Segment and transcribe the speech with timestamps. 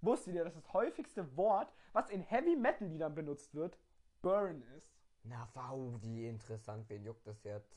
[0.00, 3.78] Wusstet ihr, dass das häufigste Wort, was in Heavy Metal Liedern benutzt wird,
[4.22, 4.92] Burn ist?
[5.24, 6.88] Na, wow, wie interessant.
[6.88, 7.74] Wen juckt das jetzt?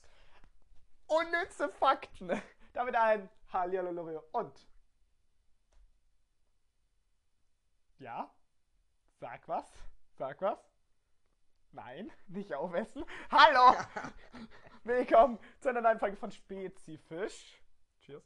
[1.07, 2.29] Unnütze Fakten.
[2.73, 4.67] Damit ein Hallihallo und.
[7.97, 8.31] Ja?
[9.19, 9.65] Sag was?
[10.17, 10.59] Sag was?
[11.71, 13.03] Nein, nicht aufessen.
[13.31, 13.77] Hallo!
[14.83, 17.61] Willkommen zu einer neuen Folge von Spezifisch.
[17.99, 18.23] Cheers.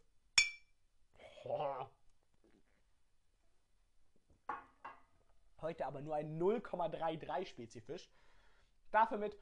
[5.64, 8.12] Heute aber nur ein 0,33 Spezifisch.
[8.92, 9.38] Dafür mit,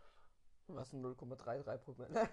[0.67, 2.15] Was ein 0,33 Prozent.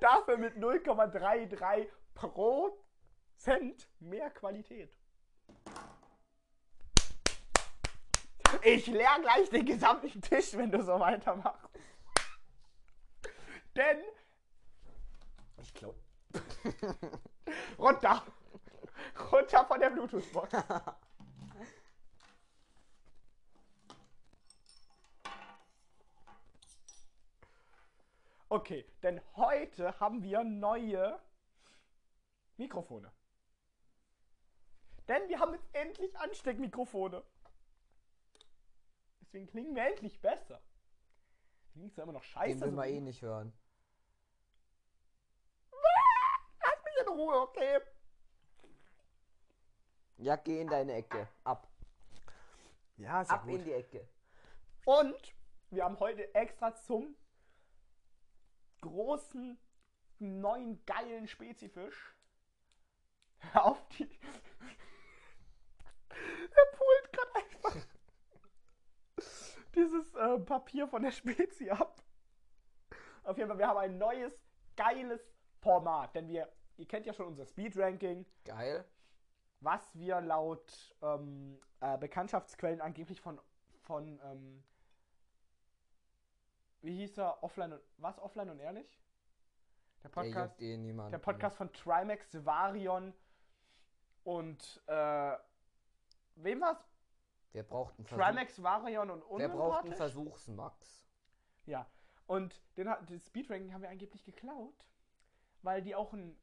[0.00, 4.96] dafür mit 0,33 Prozent mehr Qualität.
[8.62, 11.68] Ich leer gleich den gesamten Tisch, wenn du so weitermachst.
[13.74, 13.98] Denn.
[15.60, 15.98] Ich glaube.
[17.78, 18.22] Runter!
[19.32, 20.52] Runter von der Bluetooth-Box.
[28.52, 31.20] Okay, denn heute haben wir neue
[32.56, 33.12] Mikrofone.
[35.06, 37.22] Denn wir haben jetzt endlich Ansteckmikrofone.
[39.20, 40.60] Deswegen klingen wir endlich besser.
[41.70, 42.54] Klingt zwar immer noch scheiße.
[42.54, 43.52] Den will so man eh nicht hören.
[45.70, 47.78] Lass mich in Ruhe, okay?
[50.16, 51.28] Ja, geh in deine Ecke.
[51.44, 51.68] Ab.
[52.96, 54.08] Ja, ist Ab in die Ecke.
[54.84, 55.36] Und
[55.70, 57.16] wir haben heute extra zum
[58.80, 59.58] großen,
[60.18, 62.14] neuen, geilen Spezifisch
[63.54, 64.08] auf die.
[66.12, 67.86] Er pult gerade einfach
[69.74, 72.02] dieses äh, Papier von der Spezi ab.
[73.22, 74.34] Auf jeden Fall, wir haben ein neues,
[74.76, 75.20] geiles
[75.60, 76.14] Format.
[76.14, 78.84] Denn wir, ihr kennt ja schon unser Speed-Ranking Geil.
[79.60, 83.40] was wir laut ähm, äh, Bekanntschaftsquellen angeblich von,
[83.82, 84.64] von ähm,
[86.82, 89.00] wie hieß er, offline und, was, offline und ehrlich?
[90.02, 93.12] Der Der Podcast, juckt eh der Podcast von Trimax, Varion
[94.24, 95.36] und, äh,
[96.36, 96.78] wem war's?
[97.52, 98.24] Wer braucht einen Versuch?
[98.24, 99.94] Trimax, Varion und Wer braucht einen?
[99.94, 101.04] Versuchsmax?
[101.66, 101.86] Ja,
[102.26, 104.86] und den, hat- das Speedranking haben wir angeblich geklaut,
[105.62, 106.38] weil die auch ein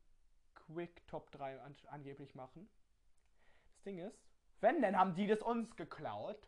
[0.54, 2.70] Quick Top 3 an, angeblich machen.
[3.72, 4.20] Das Ding ist,
[4.60, 6.48] wenn, dann haben die das uns geklaut.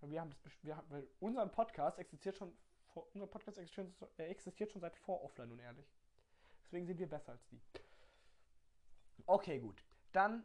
[0.00, 4.26] Wir haben das, wir haben, weil unser Podcast existiert schon, vor, unser Podcast existiert, äh,
[4.26, 5.86] existiert schon seit vor Offline und ehrlich.
[6.64, 7.60] Deswegen sind wir besser als die.
[9.26, 9.84] Okay, gut.
[10.12, 10.44] Dann,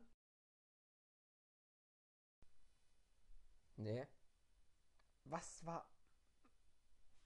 [3.75, 4.07] Nee.
[5.25, 5.89] was war.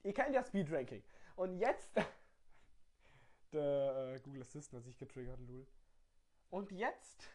[0.04, 1.04] Ihr kennt ja Speedranking.
[1.36, 1.92] Und jetzt.
[3.54, 5.68] Der äh, Google Assistant hat sich getriggert, Lul.
[6.50, 7.28] Und jetzt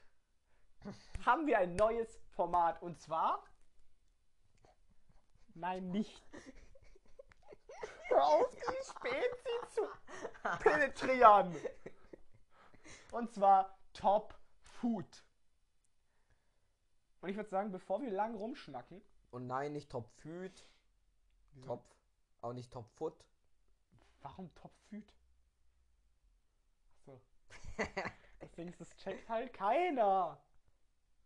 [1.27, 2.81] haben wir ein neues Format.
[2.83, 3.45] Und zwar.
[5.55, 6.23] Nein, nicht.
[8.09, 9.89] Hör auf, die Spezi zu
[10.61, 11.57] penetrieren.
[13.11, 15.25] Und zwar Top Food.
[17.21, 20.67] Und ich würde sagen, bevor wir lang rumschnacken, Und nein, nicht Top Food.
[21.65, 21.85] Top.
[22.41, 23.25] Auch nicht Top Foot.
[24.21, 25.05] Warum Top Food?
[26.97, 27.21] Achso.
[28.41, 30.43] Ich denke, das checkt halt keiner.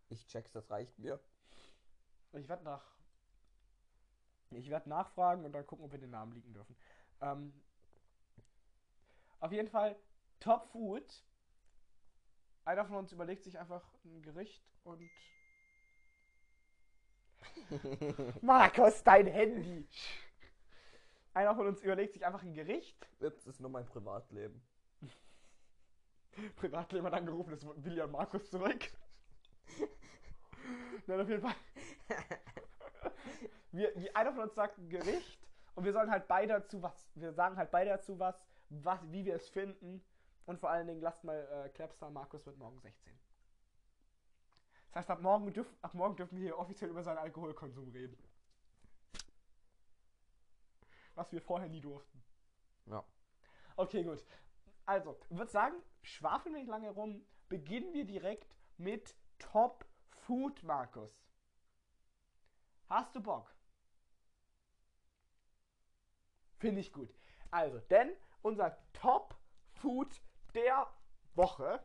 [0.08, 1.18] Ich check's, das reicht mir.
[2.32, 2.95] Ich werde nach.
[4.50, 6.76] Ich werde nachfragen und dann gucken, ob wir den Namen liegen dürfen.
[7.20, 7.52] Ähm,
[9.40, 9.96] auf jeden Fall
[10.40, 11.24] Top Food.
[12.64, 15.10] Einer von uns überlegt sich einfach ein Gericht und.
[18.42, 19.88] Markus, dein Handy!
[21.34, 23.06] Einer von uns überlegt sich einfach ein Gericht.
[23.20, 24.66] Jetzt ist nur mein Privatleben.
[26.56, 28.90] Privatleben hat angerufen, es will ja Markus zurück.
[31.06, 31.54] Nein, auf jeden Fall.
[33.72, 37.32] Wir, einer von uns sagt ein Gericht und wir sollen halt beide dazu was, wir
[37.34, 38.40] sagen halt beide dazu was,
[38.70, 40.02] was wie wir es finden.
[40.46, 43.12] Und vor allen Dingen lasst mal äh, Clapstar, Markus wird morgen 16.
[44.88, 48.16] Das heißt, ab morgen, dürf, ab morgen dürfen wir hier offiziell über seinen Alkoholkonsum reden.
[51.14, 52.22] Was wir vorher nie durften.
[52.86, 53.04] Ja.
[53.76, 54.24] Okay, gut.
[54.86, 57.26] Also, ich würde sagen, schwafeln wir nicht lange rum.
[57.48, 61.12] Beginnen wir direkt mit Top Food, Markus.
[62.88, 63.54] Hast du Bock?
[66.58, 67.12] Finde ich gut.
[67.50, 68.12] Also, denn
[68.42, 69.36] unser Top
[69.74, 70.20] Food
[70.54, 70.86] der
[71.34, 71.84] Woche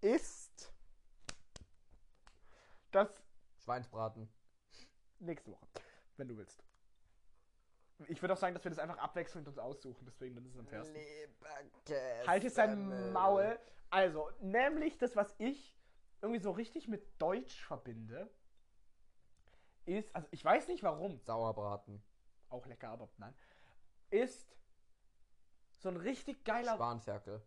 [0.00, 0.72] ist
[2.90, 3.08] das
[3.62, 4.28] Schweinsbraten.
[5.20, 5.66] nächste Woche,
[6.16, 6.62] wenn du willst.
[8.08, 10.58] Ich würde auch sagen, dass wir das einfach abwechselnd uns aussuchen, deswegen dann ist es
[10.58, 10.96] am fairsten.
[12.26, 13.58] Halt jetzt dein Maul.
[13.90, 15.78] Also, nämlich das, was ich
[16.20, 18.28] irgendwie so richtig mit Deutsch verbinde,
[19.86, 22.02] ist, also ich weiß nicht warum, Sauerbraten.
[22.48, 23.34] auch lecker, aber nein,
[24.10, 24.56] ist
[25.80, 27.42] so ein richtig geiler, Spanferkel.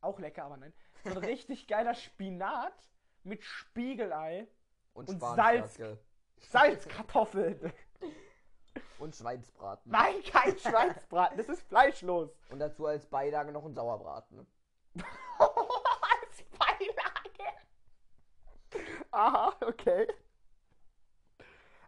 [0.00, 0.72] auch lecker, aber nein,
[1.04, 2.74] so ein richtig geiler Spinat
[3.24, 4.46] mit Spiegelei,
[4.94, 5.98] Und, Und Spanferkel.
[6.38, 7.72] Salzkartoffeln.
[8.98, 9.92] Und Schweinsbraten.
[9.92, 12.30] Nein, kein Schweinsbraten, das ist fleischlos.
[12.50, 14.46] Und dazu als Beilage noch ein Sauerbraten.
[15.38, 17.54] Als Beilage.
[19.12, 20.06] Aha, okay.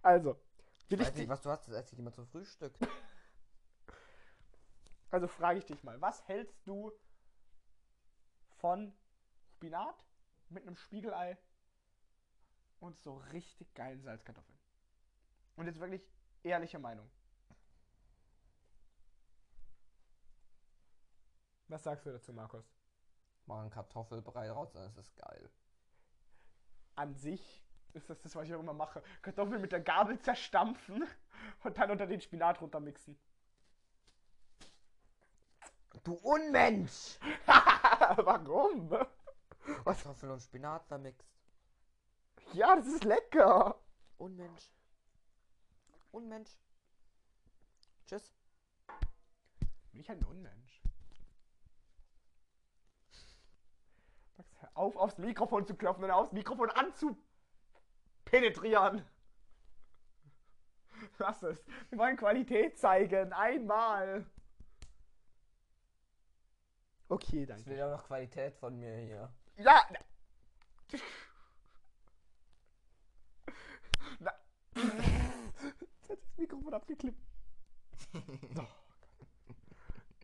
[0.03, 0.41] Also,
[0.89, 2.75] will Ich ich nicht, was du hast, das esse ich immer zum Frühstück.
[5.11, 6.93] also frage ich dich mal, was hältst du
[8.59, 8.95] von
[9.55, 10.05] Spinat
[10.49, 11.39] mit einem Spiegelei
[12.81, 14.59] und so richtig geilen Salzkartoffeln?
[15.57, 16.09] Und jetzt wirklich
[16.43, 17.11] ehrliche Meinung.
[21.69, 22.65] Was sagst du dazu, Markus?
[23.47, 25.51] Mach einen Kartoffelbrei raus, dann ist es geil.
[26.97, 27.63] an sich
[27.95, 29.03] ist das das, was ich auch immer mache.
[29.23, 31.05] Kartoffeln mit der Gabel zerstampfen
[31.65, 33.19] und dann unter den Spinat runtermixen.
[36.05, 37.19] Du Unmensch!
[37.47, 38.91] Warum?
[39.85, 41.29] Kartoffeln und Spinat vermixt.
[42.53, 43.79] Ja, das ist lecker.
[44.19, 44.71] Unmensch.
[46.11, 46.51] Unmensch.
[48.07, 48.33] Tschüss.
[49.93, 50.83] Bin ich ein Unmensch.
[54.37, 56.71] Max, hör auf, aufs Mikrofon zu klopfen und aufs Mikrofon
[58.31, 59.05] anzupenetrieren.
[61.19, 61.65] Lass es.
[61.91, 63.33] Wir wollen Qualität zeigen.
[63.33, 64.27] Einmal.
[67.09, 67.77] Okay, Ich will danke.
[67.77, 69.33] ja noch Qualität von mir hier.
[69.57, 69.83] Ja.
[74.21, 74.31] Na.
[74.77, 77.21] Jetzt hat das Mikrofon abgeklippt.
[78.15, 78.67] Oh.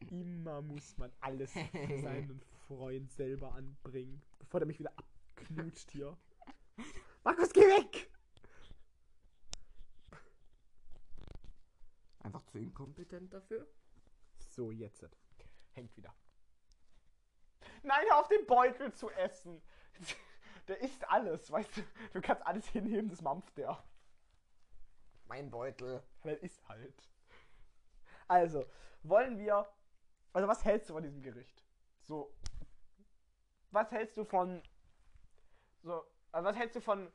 [0.10, 6.16] Immer muss man alles für seinen Freund selber anbringen, bevor der mich wieder abknutscht hier.
[7.26, 8.08] Markus, geh weg!
[12.20, 13.66] Einfach zu inkompetent dafür?
[14.38, 15.04] So, jetzt.
[15.72, 16.14] Hängt wieder.
[17.82, 19.60] Nein, hör auf den Beutel zu essen.
[20.68, 21.82] Der isst alles, weißt du.
[22.12, 23.82] Du kannst alles hinheben, das mampft der.
[25.24, 26.04] Mein Beutel.
[26.22, 27.08] Der ist halt.
[28.28, 28.64] Also,
[29.02, 29.68] wollen wir.
[30.32, 31.64] Also, was hältst du von diesem Gericht?
[32.02, 32.32] So.
[33.72, 34.62] Was hältst du von.
[35.82, 36.06] So.
[36.36, 37.10] Also, was hältst du von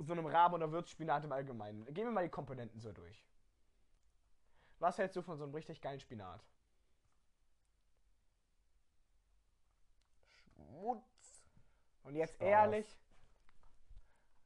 [0.00, 1.84] so einem Raben oder Würzspinat im Allgemeinen?
[1.94, 3.24] Gehen wir mal die Komponenten so durch.
[4.80, 6.44] Was hältst du von so einem richtig geilen Spinat?
[10.56, 11.44] Schmutz.
[12.02, 12.48] Und jetzt Spaß.
[12.48, 12.98] ehrlich,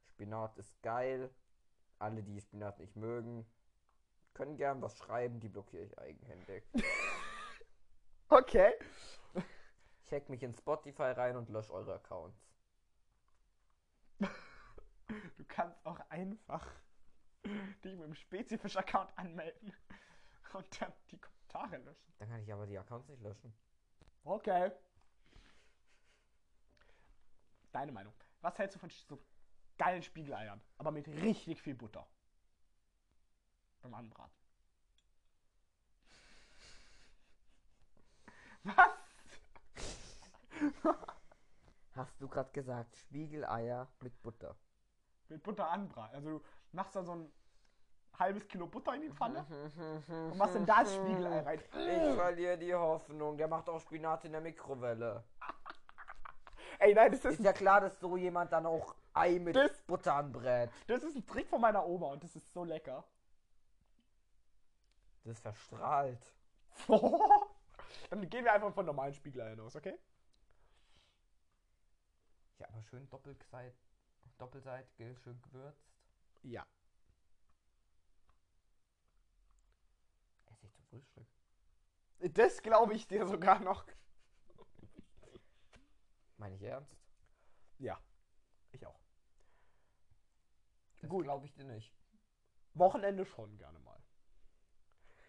[0.09, 1.31] Spinat ist geil.
[1.97, 3.47] Alle, die Spinat nicht mögen,
[4.35, 6.63] können gern was schreiben, die blockiere ich eigenhändig.
[8.29, 8.75] okay.
[10.03, 12.49] Ich hack mich in Spotify rein und lösche eure Accounts.
[15.37, 16.65] Du kannst auch einfach
[17.83, 19.73] dich mit dem Spezifisch-Account anmelden
[20.53, 22.13] und dann die Kommentare löschen.
[22.17, 23.53] Dann kann ich aber die Accounts nicht löschen.
[24.23, 24.71] Okay.
[27.73, 28.13] Deine Meinung.
[28.39, 29.21] Was hältst du von so
[29.77, 32.07] geilen Spiegeleiern, aber mit richtig viel Butter?
[33.81, 34.31] Beim Anbraten.
[38.63, 38.99] Was?
[41.95, 44.55] Hast du gerade gesagt, Spiegeleier mit Butter?
[45.29, 46.15] Mit Butter anbraten.
[46.15, 47.31] Also du machst da so ein
[48.17, 49.45] halbes Kilo Butter in die Pfanne
[50.09, 51.59] und machst dann da das Spiegelei rein.
[51.59, 53.37] Ich verliere die Hoffnung.
[53.37, 55.23] Der macht auch Spinat in der Mikrowelle.
[56.79, 59.81] Ey, nein, das ist, Ist ja klar, dass so jemand dann auch Ei mit Das-
[59.83, 60.69] Butter anbrät.
[60.87, 63.03] das ist ein Trick von meiner Oma und das ist so lecker.
[65.25, 66.25] Das ist verstrahlt.
[68.09, 69.97] Dann gehen wir einfach von normalen Spiegeleiern aus, okay?
[72.59, 73.73] Ja, aber schön doppelseit,
[74.39, 75.83] doppelseitig, schön gewürzt.
[76.43, 76.65] Ja.
[80.47, 81.27] Esse ich zum Frühstück.
[82.19, 83.85] Das glaube ich dir sogar noch.
[86.37, 86.95] Meine ich ernst?
[87.77, 88.01] Ja.
[88.71, 88.99] Ich auch.
[91.01, 91.23] Das Gut.
[91.23, 91.93] glaube ich dir nicht.
[92.73, 94.01] Wochenende schon gerne mal.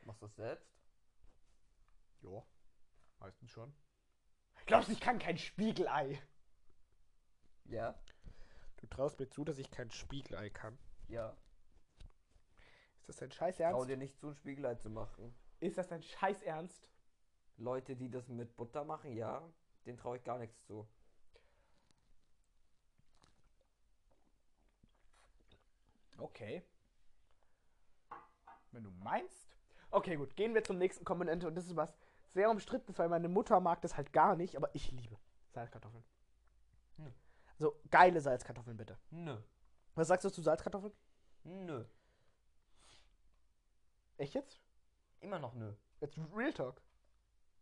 [0.05, 0.71] Machst du es selbst?
[2.23, 2.43] Ja.
[3.19, 3.75] Meistens schon.
[4.67, 6.23] Glaubst du, ich kann kein Spiegelei?
[7.65, 7.99] Ja.
[8.81, 10.79] Du traust mir zu, dass ich kein Spiegelei kann.
[11.09, 11.37] Ja.
[13.01, 13.89] Ist das dein Scheiß Trau Ernst?
[13.91, 15.35] dir nicht zu, ein Spiegelei zu machen.
[15.61, 16.89] Ist das dein Scheiß Ernst?
[17.57, 19.43] Leute, die das mit Butter machen, ja,
[19.85, 20.89] denen traue ich gar nichts zu.
[26.17, 26.63] Okay.
[28.73, 29.57] Wenn du meinst.
[29.91, 30.37] Okay, gut.
[30.37, 31.47] Gehen wir zum nächsten Komponente.
[31.49, 31.99] Und das ist was
[32.33, 35.19] sehr umstrittenes, weil meine Mutter mag das halt gar nicht, aber ich liebe
[35.49, 36.05] Salzkartoffeln.
[37.61, 38.97] So, geile Salzkartoffeln bitte.
[39.11, 39.37] Nö.
[39.95, 40.95] Was sagst du zu Salzkartoffeln?
[41.45, 41.85] Nö.
[44.17, 44.59] Echt jetzt?
[45.21, 45.75] Immer noch nö.
[46.01, 46.81] Jetzt Real Talk.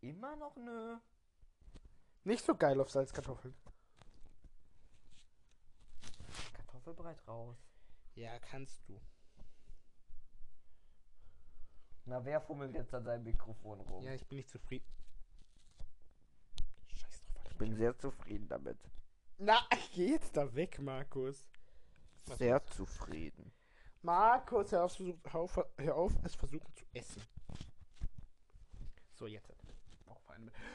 [0.01, 0.99] Immer noch nö.
[2.23, 3.57] Nicht so geil auf Salzkartoffeln.
[6.53, 7.57] Kartoffelbreit raus.
[8.15, 9.01] Ja, kannst du.
[12.05, 14.05] Na, wer fummelt jetzt an seinem Mikrofon rum?
[14.05, 14.87] Ja, ich bin nicht zufrieden.
[16.87, 17.51] Scheiß drauf, Alter.
[17.51, 18.79] ich bin sehr zufrieden damit.
[19.39, 19.61] Na,
[19.95, 21.47] geh jetzt da weg, Markus.
[22.27, 23.53] Was Sehr zufrieden.
[24.03, 27.23] Markus, hör auf, versuch- hör auf, es versuchen zu essen.
[29.15, 29.53] So, jetzt.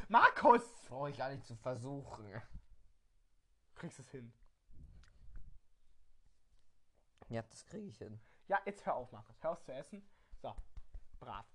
[0.09, 0.61] Markus!
[0.89, 2.41] Brauche ich gar nicht zu versuchen.
[3.75, 4.33] Kriegst es hin.
[7.29, 8.19] Ja, das kriege ich hin.
[8.47, 9.41] Ja, jetzt hör auf, Markus.
[9.41, 10.05] Hör auf zu essen.
[10.41, 10.53] So,
[11.19, 11.45] brav.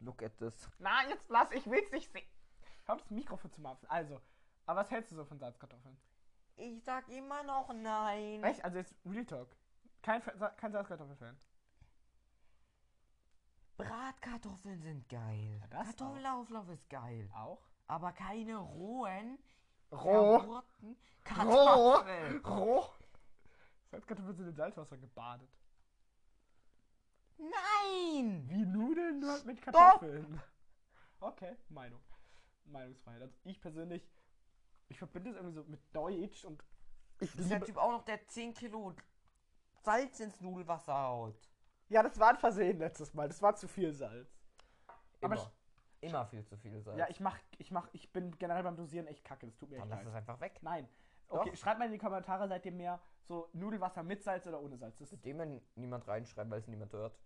[0.00, 0.68] Look at this.
[0.78, 2.26] Na, jetzt lass, ich will's nicht sehen.
[2.84, 3.86] Hör auf, das Mikrofon zu machen.
[3.88, 4.20] Also,
[4.66, 5.96] aber was hältst du so von Salzkartoffeln?
[6.62, 8.40] Ich sag immer noch nein.
[8.44, 8.64] Echt?
[8.64, 9.48] Also jetzt Real Talk.
[10.00, 11.36] Kein, Fa- kein Salzkartoffelfan.
[13.76, 15.58] Bratkartoffeln sind geil.
[15.60, 17.28] Ja, das Kartoffelauflauf ist geil.
[17.34, 17.60] Auch?
[17.88, 19.38] Aber keine rohen,
[19.90, 20.62] Roh.
[21.24, 22.44] Kartoffeln.
[22.44, 22.84] Roh.
[23.90, 25.50] Salzkartoffeln sind in Salzwasser gebadet.
[27.38, 28.48] Nein!
[28.48, 30.40] Wie Nudeln nur mit Kartoffeln.
[31.18, 32.00] Okay, Meinung.
[32.66, 33.22] Meinungsfreiheit.
[33.22, 34.08] Also ich persönlich,
[34.92, 36.62] ich verbinde es irgendwie so mit Deutsch und
[37.20, 37.62] ich Das ist der.
[37.62, 38.94] Typ auch noch, der 10 Kilo
[39.82, 41.48] Salz ins Nudelwasser haut.
[41.88, 43.28] Ja, das war ein Versehen letztes Mal.
[43.28, 44.30] Das war zu viel Salz.
[45.20, 45.34] Immer.
[45.34, 45.52] Aber
[46.00, 46.98] Immer viel zu viel Salz.
[46.98, 49.46] Ja, ich mach, ich mach, ich bin generell beim Dosieren echt kacke.
[49.46, 50.58] Das tut mir Dann echt lass es einfach weg.
[50.62, 50.88] Nein.
[51.28, 51.56] Okay, Doch.
[51.56, 54.98] schreibt mal in die Kommentare, seid ihr mehr so Nudelwasser mit Salz oder ohne Salz?
[54.98, 57.16] Das Mit dem wenn niemand reinschreibt, weil es niemand hört.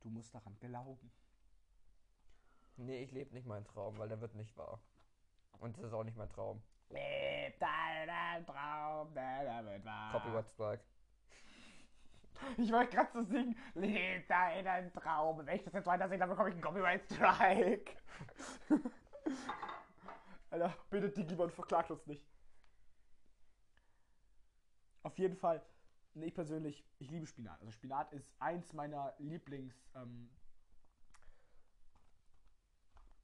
[0.00, 1.12] du musst daran glauben.
[2.76, 4.82] Nee, ich lebe nicht meinen Traum, weil der wird nicht wahr.
[5.58, 6.62] Und das ist auch nicht mein Traum.
[6.88, 10.12] Leb deinen Traum, der wird wahr.
[10.12, 10.84] Copyright Strike.
[12.56, 15.46] Ich wollte gerade so singen, leb deinen Traum.
[15.46, 17.96] Wenn ich das jetzt weiter singe, dann bekomme ich einen Copyright Strike.
[20.50, 22.26] Alter, bitte Digimon, verklagt uns nicht.
[25.02, 25.64] Auf jeden Fall,
[26.14, 27.60] nee, ich persönlich, ich liebe Spinat.
[27.60, 30.30] Also Spinat ist eins meiner Lieblings ähm,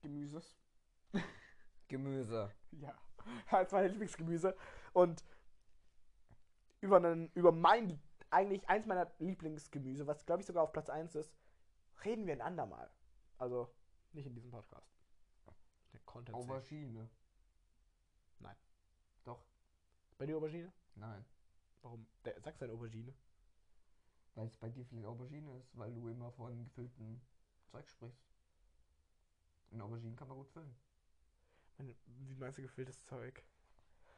[0.00, 0.58] Gemüses.
[1.88, 2.52] Gemüse.
[2.72, 2.94] Ja,
[3.50, 4.56] als mein Lieblingsgemüse.
[4.92, 5.24] Und
[6.80, 11.14] über, einen, über mein, eigentlich eins meiner Lieblingsgemüse, was glaube ich sogar auf Platz 1
[11.14, 11.34] ist,
[12.04, 12.90] reden wir ein andermal.
[13.38, 13.74] Also
[14.12, 14.86] nicht in diesem Podcast.
[15.92, 16.36] Der Content.
[16.36, 17.08] Aubergine.
[18.40, 18.56] Nein.
[19.24, 19.42] Doch.
[20.18, 20.72] Bei dir Aubergine?
[20.94, 21.24] Nein.
[21.82, 22.06] Warum?
[22.24, 23.14] Der, sagst du eine Aubergine?
[24.34, 27.20] Weil es bei dir viel Aubergine ist, weil du immer von gefülltem
[27.66, 28.26] Zeug sprichst.
[29.70, 30.74] Und Auberginen kann man gut füllen.
[31.78, 33.42] Meine, wie meinst du gefülltes Zeug?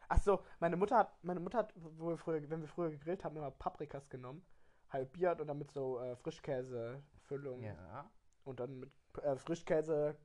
[0.09, 3.23] Ach so, meine Mutter hat, meine Mutter hat, wo wir früher, wenn wir früher gegrillt
[3.25, 4.45] haben, immer Paprikas genommen,
[4.89, 8.11] halbiert und dann mit so äh, Frischkäsefüllung Ja.
[8.45, 8.91] und dann mit
[9.23, 10.17] äh, Frischkäse,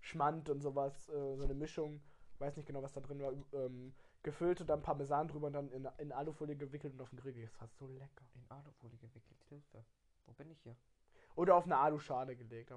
[0.00, 2.02] Schmand und sowas, äh, so eine Mischung,
[2.38, 5.70] weiß nicht genau, was da drin war, ähm, gefüllt und dann Parmesan drüber und dann
[5.70, 7.52] in, in Alufolie gewickelt und auf den Grill gelegt.
[7.54, 8.24] Das war so lecker.
[8.34, 9.42] In Alufolie gewickelt.
[9.48, 9.84] Hilfe.
[10.26, 10.76] Wo bin ich hier?
[11.34, 12.72] Oder auf eine Aluschale gelegt.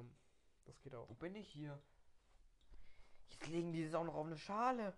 [0.66, 1.10] Das geht auch.
[1.10, 1.78] Wo bin ich hier?
[3.34, 4.94] Jetzt legen die das auch noch auf eine Schale.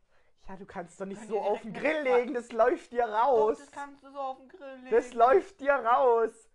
[0.47, 3.57] Ja, du kannst doch nicht Können so auf den Grill legen, das läuft dir raus.
[3.57, 4.91] Doch, das kannst du so auf den Grill legen.
[4.91, 6.49] Das läuft dir raus.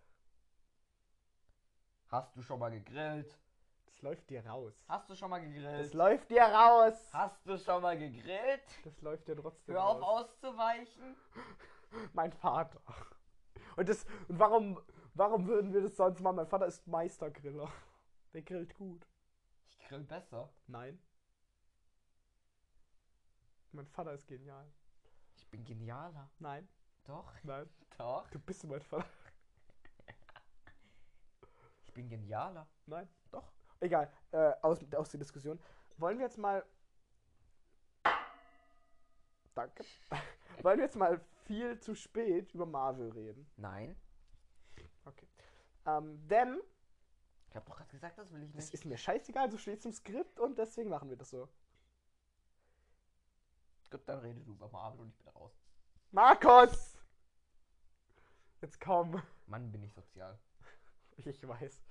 [2.08, 3.36] Hast du schon mal gegrillt?
[3.86, 4.72] Das läuft dir raus.
[4.88, 5.94] Hast du schon mal Das gegrillt?
[5.94, 7.10] läuft dir raus.
[7.12, 8.62] Hast du schon mal gegrillt?
[8.84, 10.24] Das läuft dir trotzdem Hör auf raus.
[10.24, 11.16] auszuweichen.
[12.12, 12.80] Mein Vater.
[13.76, 14.80] Und das und warum
[15.14, 16.36] warum würden wir das sonst machen?
[16.36, 17.70] Mein Vater ist Meistergriller.
[18.32, 19.06] Der grillt gut.
[19.70, 20.48] Ich grill besser.
[20.66, 21.00] Nein.
[23.72, 24.66] Mein Vater ist genial.
[25.36, 26.30] Ich bin genialer.
[26.38, 26.68] Nein,
[27.04, 27.68] Doch, nein.
[27.98, 28.28] doch.
[28.30, 29.06] Du bist mein Vater.
[31.86, 32.68] Ich bin genialer.
[32.86, 33.52] Nein, doch.
[33.80, 35.58] Egal, äh, aus, aus der Diskussion.
[35.96, 36.64] Wollen wir jetzt mal.
[39.54, 39.84] Danke.
[40.62, 43.50] Wollen wir jetzt mal viel zu spät über Marvel reden?
[43.56, 43.96] Nein.
[45.04, 45.26] Okay.
[45.84, 46.60] Ähm, denn
[47.48, 48.74] Ich hab doch gerade gesagt, das will ich es nicht.
[48.74, 51.48] ist mir scheißegal, so steht im Skript und deswegen machen wir das so.
[53.90, 55.52] Gut, dann rede du über Marvel und ich bin raus.
[56.12, 56.96] Markus!
[58.60, 59.20] Jetzt komm.
[59.46, 60.38] Mann, bin ich sozial.
[61.16, 61.82] Ich weiß.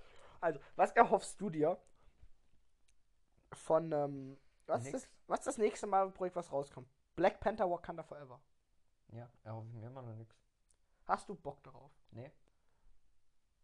[0.41, 1.77] Also, was erhoffst du dir
[3.53, 5.03] von, ähm, was ist, Nix.
[5.03, 6.87] das, was ist das nächste Marvel-Projekt, was rauskommt?
[7.15, 8.39] Black Panther Wakanda Forever.
[9.09, 10.35] Ja, erhoffe ich mir immer noch nichts.
[11.05, 11.91] Hast du Bock darauf?
[12.11, 12.31] Nee,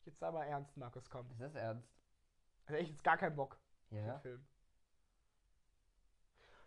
[0.05, 1.27] Jetzt sei mal ernst, Markus, komm.
[1.39, 1.89] das ist ernst.
[2.67, 4.13] Also ich jetzt gar keinen Bock auf Ja.
[4.17, 4.47] den Film.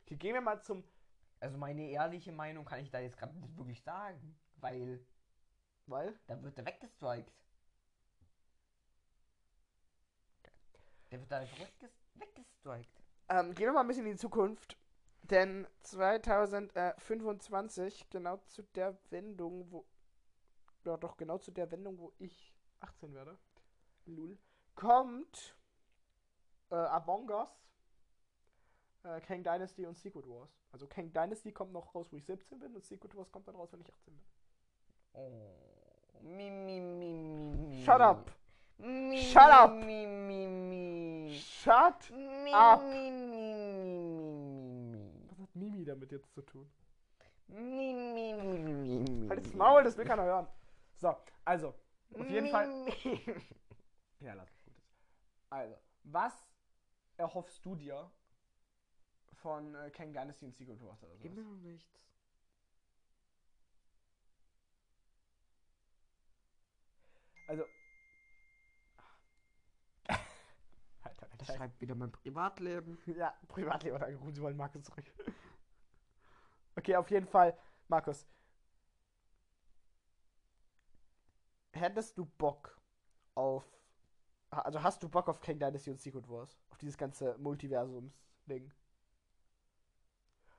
[0.02, 0.82] Okay, gehen wir mal zum
[1.40, 5.00] Also meine ehrliche Meinung kann ich da jetzt gerade nicht wirklich sagen, weil
[5.86, 6.18] Weil?
[6.26, 7.32] da wird er weggestrikt.
[11.10, 13.02] Der wird da einfach wegges weggestrikt.
[13.28, 14.76] Ähm, gehen wir mal ein bisschen in die Zukunft.
[15.22, 19.84] Denn 2025, genau zu der Wendung, wo.
[20.84, 23.38] Ja, doch, genau zu der Wendung, wo ich 18 werde.
[24.06, 24.38] Lul.
[24.74, 25.56] Kommt
[26.70, 27.50] äh, Among Us,
[29.02, 30.57] äh, Kang Dynasty und Secret Wars.
[30.70, 33.56] Also Kang Dynasty kommt noch raus, wo ich 17 bin und Secret Wars kommt dann
[33.56, 34.24] raus, wenn ich 18 bin.
[35.14, 36.20] Oh.
[36.20, 37.82] Mi, mi, mi, mi, mi.
[37.84, 38.30] Shut up!
[38.78, 39.72] Mi, Shut up!
[39.72, 41.38] Mi, mi, mi.
[41.38, 42.10] Shut!
[42.10, 42.82] Mi, up.
[42.82, 44.34] Mi, mi, mi,
[44.92, 45.28] mi.
[45.30, 46.70] Was hat Mimi damit jetzt zu tun?
[47.48, 49.28] Mi, mi, mi, mi, mi.
[49.28, 50.46] Halt das Maul, das will keiner hören.
[50.96, 51.68] So, also,
[52.14, 52.66] auf jeden Mi, Fall.
[52.66, 53.20] mi.
[54.20, 54.74] Ja, lass gut.
[55.50, 56.34] Also, was
[57.16, 58.10] erhoffst du dir
[59.38, 61.46] von äh, Kang Dynasty und Secret Wars oder Immer sowas?
[61.46, 62.00] noch nichts.
[67.48, 67.64] Also.
[71.02, 71.54] Alter, Das Alter.
[71.56, 72.98] schreibt wieder mein Privatleben.
[73.06, 75.04] Ja, Privatleben hat angerufen, sie wollen Markus zurück.
[76.76, 78.24] Okay, auf jeden Fall, Markus.
[81.72, 82.78] Hättest du Bock
[83.34, 83.64] auf.
[84.50, 86.56] Also hast du Bock auf Kang Dynasty und Secret Wars?
[86.70, 88.72] Auf dieses ganze Multiversums-Ding?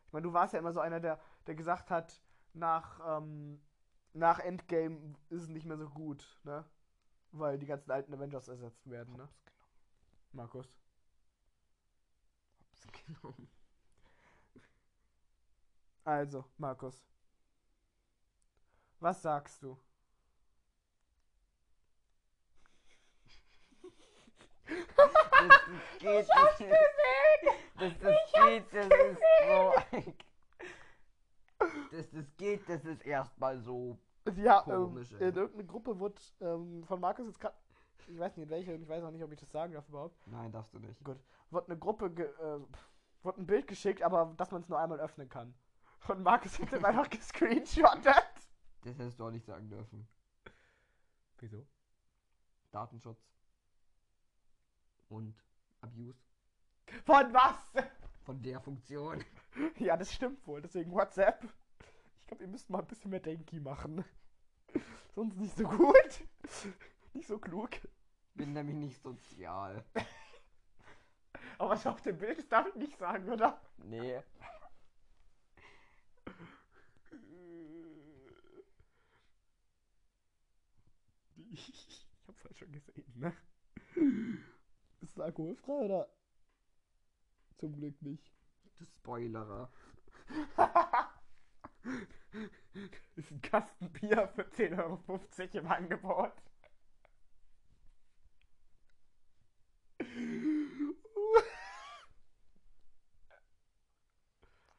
[0.10, 2.20] Ich meine, du warst ja immer so einer, der, der gesagt hat,
[2.54, 3.62] nach, ähm,
[4.14, 6.66] nach Endgame ist es nicht mehr so gut, ne?
[7.32, 9.30] Weil die ganzen alten Avengers ersetzt werden, ne?
[9.30, 10.30] Hops genommen.
[10.34, 10.68] Markus.
[12.60, 13.50] Hops genommen.
[16.04, 17.06] Also, Markus.
[19.02, 19.78] Was sagst du?
[25.48, 26.70] Das geht, das ist,
[27.80, 29.74] das, das geht, das ist so
[31.92, 33.98] das, das geht, das ist erstmal so.
[34.36, 37.56] Ja, Komisch, ähm, in irgendeiner Gruppe wurde ähm, von Markus jetzt gerade,
[38.08, 39.88] ich weiß nicht in welche, und ich weiß auch nicht, ob ich das sagen darf
[39.90, 41.00] überhaupt, Nein, darfst du nicht.
[41.50, 42.60] wurde eine Gruppe, ge, äh,
[43.24, 45.54] wurde ein Bild geschickt, aber dass man es nur einmal öffnen kann.
[46.08, 48.06] Und Markus hat dann einfach gescreenshottet.
[48.84, 50.08] Das hättest du auch nicht sagen dürfen.
[51.40, 51.66] Wieso?
[52.72, 53.20] Datenschutz.
[55.10, 55.36] Und
[55.82, 56.16] Abuse.
[57.06, 57.74] Von was?
[58.24, 59.24] Von der Funktion.
[59.80, 61.44] Ja, das stimmt wohl, deswegen WhatsApp.
[62.20, 64.06] Ich glaube, ihr müsst mal ein bisschen mehr Denki machen.
[65.16, 66.24] Sonst nicht so gut.
[67.14, 67.72] Nicht so klug.
[68.36, 69.84] Bin nämlich nicht sozial.
[71.58, 73.60] Aber was auf dem Bild ist, darf ich nicht sagen, oder?
[73.78, 74.22] Nee.
[81.52, 83.34] Ich hab's halt schon gesehen, ne?
[85.20, 86.08] Es alkoholfrei oder?
[87.58, 88.32] Zum Glück nicht.
[88.78, 89.70] Du Spoilerer.
[93.18, 95.20] ist ein Kasten Bier für 10,50 Euro
[95.58, 96.32] im Angebot.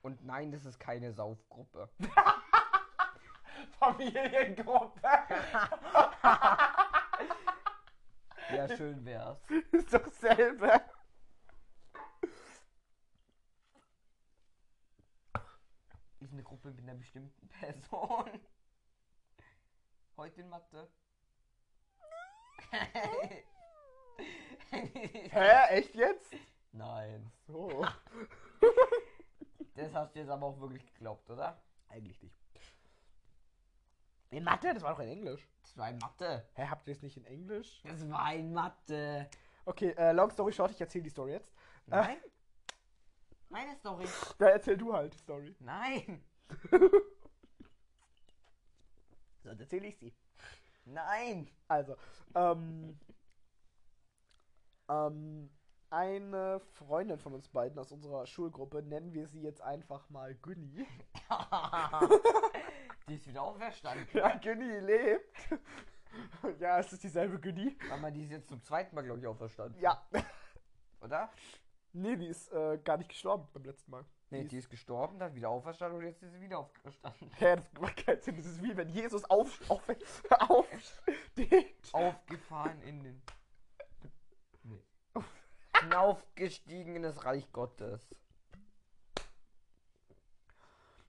[0.01, 1.91] Und nein, das ist keine Saufgruppe.
[3.79, 5.03] Familiengruppe.
[8.57, 9.39] Ja, schön wär's.
[9.73, 10.81] ist doch selbe.
[16.21, 18.41] Ist eine Gruppe mit einer bestimmten Person.
[20.17, 20.89] Heute in Mathe.
[24.71, 25.67] Hä?
[25.71, 26.35] Echt jetzt?
[26.73, 27.33] Nein.
[27.47, 27.87] So.
[29.75, 31.63] Das hast du jetzt aber auch wirklich geglaubt, oder?
[31.89, 32.37] Eigentlich nicht.
[34.31, 34.73] In Mathe?
[34.73, 35.49] Das war doch in Englisch.
[35.63, 36.49] Das war in Mathe.
[36.55, 37.83] Hä, habt ihr es nicht in Englisch?
[37.85, 39.29] Das war in Mathe.
[39.65, 41.53] Okay, äh, long story short, ich erzähle die Story jetzt.
[41.87, 42.17] Nein?
[43.49, 44.07] Meine Story.
[44.39, 45.57] Ja, erzähl du halt die Story.
[45.59, 46.25] Nein.
[49.43, 50.15] Sonst erzähle ich sie.
[50.85, 51.51] Nein.
[51.67, 51.97] Also,
[52.37, 52.97] ähm,
[54.89, 55.51] ähm,
[55.91, 60.87] eine Freundin von uns beiden aus unserer Schulgruppe, nennen wir sie jetzt einfach mal Günni.
[63.11, 64.07] Die ist wieder auferstanden.
[64.13, 65.37] Ja, Günni lebt.
[66.61, 67.77] ja, es ist dieselbe Günni.
[67.91, 69.81] Aber die ist jetzt zum zweiten Mal, glaube ich, auferstanden.
[69.81, 70.07] Ja.
[71.01, 71.29] Oder?
[71.93, 74.05] Nee, die ist äh, gar nicht gestorben beim letzten Mal.
[74.29, 77.33] Nee, Die die ist gestorben, dann wieder auferstanden und jetzt ist sie wieder auferstanden.
[77.35, 78.37] Hä, das macht keinen Sinn.
[78.37, 79.83] Das ist wie wenn Jesus auf, auf,
[80.49, 81.93] aufsteht.
[81.93, 83.23] Aufgefahren in den.
[84.63, 84.85] Nee.
[85.81, 88.15] Hinaufgestiegen in das Reich Gottes.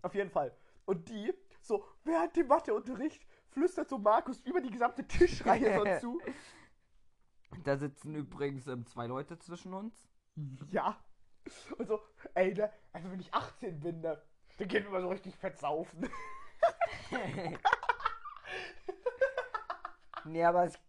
[0.01, 0.57] Auf jeden Fall.
[0.85, 6.21] Und die, so, während dem Matheunterricht, flüstert so Markus über die gesamte Tischreihe so zu.
[7.63, 10.07] Da sitzen übrigens ähm, zwei Leute zwischen uns.
[10.71, 11.03] Ja.
[11.77, 11.99] Und so,
[12.33, 14.21] ey, ne, also wenn ich 18 bin, ne,
[14.59, 16.09] Der geht immer so richtig fett saufen.
[20.25, 20.79] nee, aber es,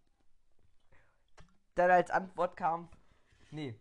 [1.75, 2.89] dann als Antwort kam,
[3.51, 3.79] nee,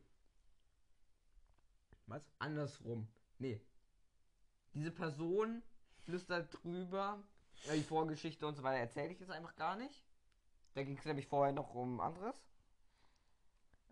[2.06, 2.22] Was?
[2.38, 3.06] andersrum.
[3.38, 3.60] Nee.
[4.74, 5.62] Diese Person
[6.04, 7.22] flüstert drüber,
[7.64, 10.04] ja, die Vorgeschichte und so weiter erzähle ich jetzt einfach gar nicht.
[10.74, 12.34] Da ging es nämlich vorher noch um anderes.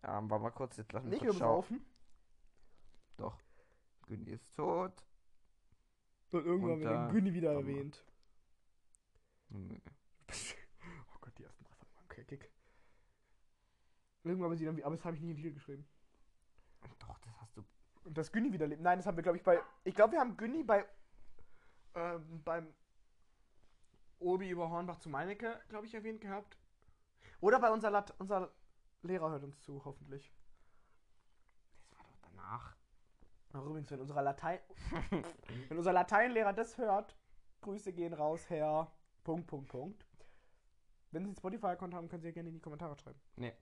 [0.03, 1.68] Ähm, warte mal kurz, jetzt lass mich Nicht kurz.
[3.16, 3.38] Doch.
[4.07, 5.05] Günni ist tot.
[6.33, 8.03] Und irgendwann Und wird da- Günni wieder erwähnt.
[9.51, 9.81] Hm,
[11.14, 12.51] Oh Gott, die ersten Folgen waren keckig.
[14.25, 15.87] Irgendwann haben sie dann, aber das habe ich nie in Titel geschrieben.
[16.99, 17.64] Doch, das hast du.
[18.05, 18.81] Und das Günni wieder lebt.
[18.83, 19.61] Nein, das haben wir, glaube ich, bei.
[19.85, 20.87] Ich glaube, wir haben Günni bei.
[21.94, 22.74] Ähm, beim.
[24.18, 26.59] Obi über Hornbach zu Meinecke, glaube ich, erwähnt gehabt.
[27.40, 28.53] Oder bei unser Lat unser
[29.03, 30.31] Lehrer hört uns zu, hoffentlich.
[31.88, 32.76] Das war doch danach.
[33.55, 34.61] Ach, Übrigens, wenn unser Latein.
[35.68, 37.16] wenn unser Lateinlehrer das hört,
[37.62, 38.92] Grüße gehen raus, Herr.
[39.24, 40.07] Punkt, Punkt, Punkt.
[41.11, 43.20] Wenn Sie Spotify-Account haben, können Sie ja gerne in die Kommentare schreiben.
[43.37, 43.55] Nee.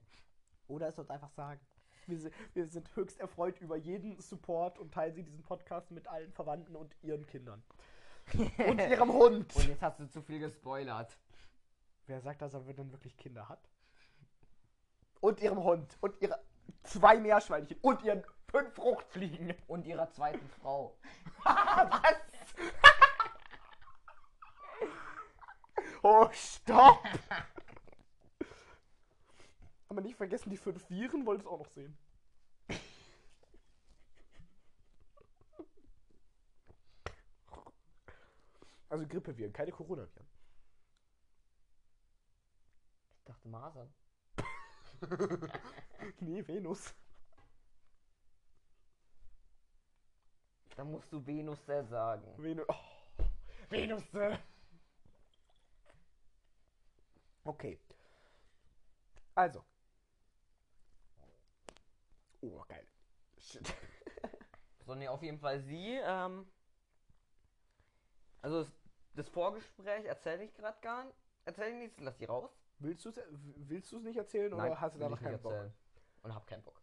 [0.67, 1.59] Oder es uns einfach sagen.
[2.05, 6.31] Wir wir sind höchst erfreut über jeden Support und teilen Sie diesen Podcast mit allen
[6.33, 7.63] Verwandten und ihren Kindern.
[8.33, 9.55] Und ihrem Hund.
[9.55, 11.17] Und jetzt hast du zu viel gespoilert.
[12.07, 13.69] Wer sagt, dass er dann wirklich Kinder hat?
[15.19, 15.97] Und ihrem Hund.
[16.01, 16.39] Und ihre
[16.83, 17.77] zwei Meerschweinchen.
[17.81, 19.53] Und ihren fünf Fruchtfliegen.
[19.67, 20.97] Und ihrer zweiten Frau.
[21.43, 22.15] Was?
[26.01, 27.03] oh, stopp!
[29.89, 31.97] Aber nicht vergessen, die fünf Viren wollte es auch noch sehen.
[38.89, 40.27] Also Grippeviren, keine Coronaviren.
[43.17, 43.93] Ich dachte Masern.
[46.21, 46.93] Nee, Venus.
[50.75, 52.23] Da musst du Venus sehr sagen.
[52.37, 52.65] Venus.
[52.69, 53.25] Oh,
[53.69, 54.13] Venus.
[54.13, 54.37] äh.
[57.43, 57.79] Okay.
[59.35, 59.63] Also.
[62.41, 62.87] Oh, geil.
[63.37, 63.73] Shit.
[64.85, 65.99] So, nee, auf jeden Fall sie.
[66.03, 66.47] Ähm,
[68.41, 68.71] also das,
[69.15, 71.17] das Vorgespräch erzähle ich gerade gar nicht.
[71.45, 72.51] Erzähl ich nichts, lass die raus.
[72.79, 75.51] Willst du es willst du's nicht erzählen oder hast du da noch keinen Bock?
[75.51, 75.73] erzählen.
[76.21, 76.81] Und hab keinen Bock.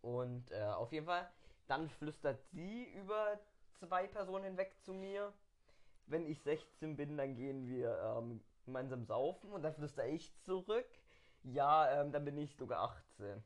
[0.00, 1.30] Und äh, auf jeden Fall,
[1.66, 3.38] dann flüstert sie über
[3.78, 5.32] zwei Personen hinweg zu mir.
[6.06, 10.88] Wenn ich 16 bin, dann gehen wir ähm, gemeinsam saufen und dann flüster ich zurück.
[11.42, 12.80] Ja, ähm, dann bin ich sogar
[13.18, 13.42] 18.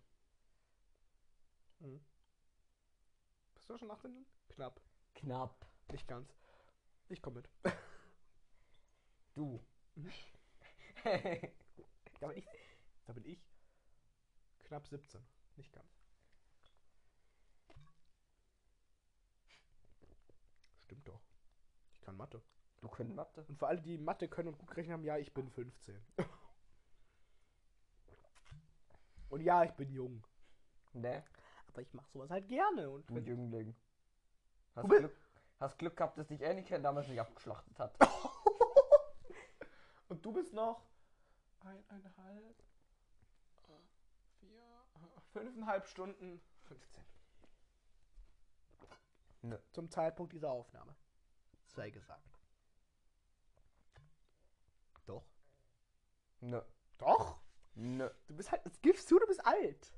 [3.54, 4.26] Bist du schon 18?
[4.50, 4.80] Knapp.
[5.14, 5.66] Knapp.
[5.90, 6.41] Nicht ganz.
[7.12, 7.50] Ich komme mit.
[9.34, 9.60] Du.
[12.20, 12.46] Da bin ich.
[13.06, 13.42] Da bin ich.
[14.60, 15.20] Knapp 17.
[15.56, 15.88] Nicht ganz.
[20.84, 21.20] Stimmt doch.
[21.92, 22.40] Ich kann Mathe.
[22.80, 23.44] du können Mathe.
[23.48, 26.00] Und für alle, die Mathe können und gut rechnen haben, ja, ich bin 15.
[29.28, 30.22] Und ja, ich bin jung.
[30.92, 31.24] Ne?
[31.68, 32.90] Aber ich mache sowas halt gerne.
[32.90, 33.74] Und Du wenn, Jüngling.
[34.74, 35.16] Hast Du Glück,
[35.62, 37.94] hast Glück gehabt, dass dich Anakin damals nicht abgeschlachtet hat.
[40.08, 40.82] und du bist noch
[41.60, 42.62] eineinhalb,
[44.40, 44.62] vier,
[45.32, 47.04] fünfeinhalb Stunden 15.
[49.42, 49.58] Nö.
[49.72, 50.94] Zum Zeitpunkt dieser Aufnahme.
[51.66, 52.40] Sei gesagt.
[55.06, 55.24] Doch.
[56.40, 56.60] Nö.
[56.98, 57.40] Doch?
[57.74, 58.08] Nö.
[58.26, 59.92] Du bist halt, das gibst du, du bist alt.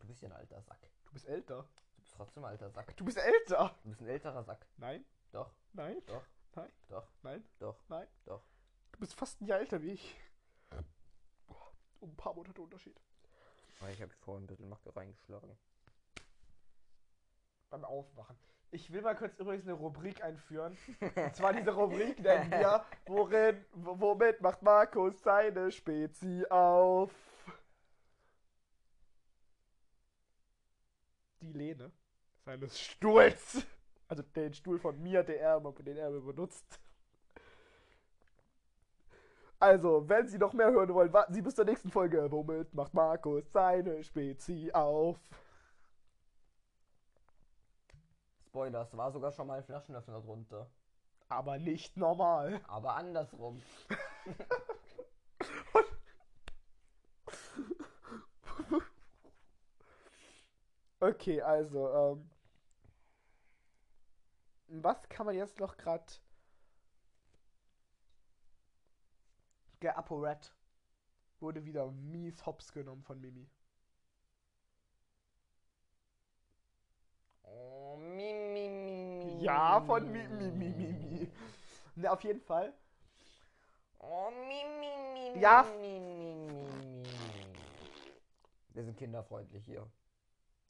[0.00, 0.90] Du bist ja ein alter Sack.
[1.06, 1.68] Du bist älter.
[2.18, 2.96] Trotzdem ein alter Sack.
[2.96, 3.74] Du bist älter.
[3.84, 4.66] Du bist ein älterer Sack.
[4.76, 6.24] Nein, Doch, nein, doch,
[6.56, 8.08] nein, doch, nein, doch, nein.
[8.24, 8.42] doch.
[8.90, 10.20] Du bist fast ein Jahr älter wie ich.
[12.00, 13.00] Um ein paar Monate Unterschied.
[13.80, 15.56] Ah, Ich habe vorhin ein bisschen Macke reingeschlagen.
[17.70, 18.36] Beim Aufwachen.
[18.72, 20.76] Ich will mal kurz übrigens eine Rubrik einführen.
[21.14, 27.12] Und zwar diese Rubrik nennen wir, worin, womit macht Markus seine Spezi auf?
[31.40, 31.92] Die Lehne
[32.48, 33.66] seines Stuhls.
[34.08, 36.80] Also den Stuhl von mir, der er immer, den er immer benutzt.
[39.60, 42.30] Also, wenn Sie noch mehr hören wollen, warten Sie bis zur nächsten Folge.
[42.30, 45.18] Womit macht Markus seine Spezi auf?
[48.46, 50.70] Spoiler, es war sogar schon mal ein Flaschenöffner drunter.
[51.28, 52.60] Aber nicht normal.
[52.66, 53.60] Aber andersrum.
[61.00, 62.37] Okay, also, ähm.
[64.68, 66.04] Was kann man jetzt noch gerade.
[69.80, 70.54] Der ApoRed
[71.40, 73.48] wurde wieder mies hops genommen von Mimi.
[77.44, 79.44] Oh, mi, mi, mi, mi.
[79.44, 81.32] Ja, von Mi, Mi, Mi, Mi, Mi.
[81.94, 82.74] Ne, auf jeden Fall.
[84.00, 85.62] Oh, mi, mi, mi, Ja.
[85.62, 87.02] mi, mi, mi, mi.
[88.70, 89.90] Wir sind kinderfreundlich hier.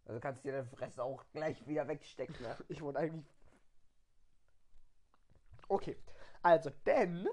[0.05, 2.57] Also kannst du dir deine Fresse auch gleich wieder wegstecken, ne?
[2.69, 3.27] Ich wollte eigentlich.
[5.69, 5.97] Okay.
[6.43, 7.29] Also, denn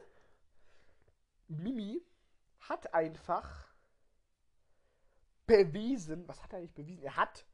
[1.48, 2.06] Mimi
[2.60, 3.74] hat einfach
[5.46, 6.28] bewiesen.
[6.28, 7.04] Was hat er nicht bewiesen?
[7.04, 7.46] Er hat.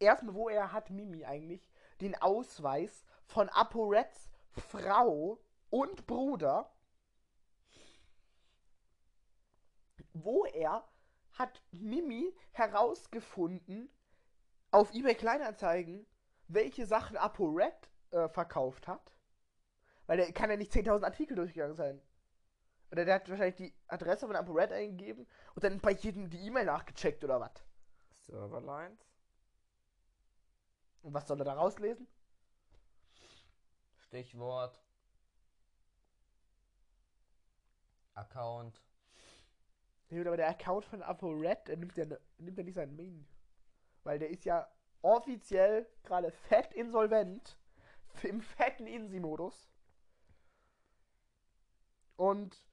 [0.00, 1.68] Erstmal, wo er hat Mimi eigentlich
[2.00, 6.72] den Ausweis von ApoReds Frau und Bruder.
[10.12, 10.86] Wo er
[11.32, 13.90] hat Mimi herausgefunden
[14.70, 16.06] auf eBay Kleinanzeigen,
[16.46, 19.17] welche Sachen ApoRed äh, verkauft hat.
[20.08, 22.00] Weil der kann ja nicht 10.000 Artikel durchgegangen sein.
[22.90, 26.64] Oder der hat wahrscheinlich die Adresse von ApoRed eingegeben und dann bei jedem die E-Mail
[26.64, 27.52] nachgecheckt oder was.
[28.26, 28.98] Serverlines?
[31.02, 32.08] Und was soll er da rauslesen?
[34.06, 34.82] Stichwort.
[38.14, 38.82] Account.
[40.08, 43.28] Nee, aber der Account von ApoRed, der nimmt ja, ne- nimmt ja nicht seinen Main.
[44.04, 44.66] Weil der ist ja
[45.02, 47.58] offiziell gerade fett insolvent.
[48.22, 49.68] Im fetten Insi-Modus.
[52.18, 52.66] Und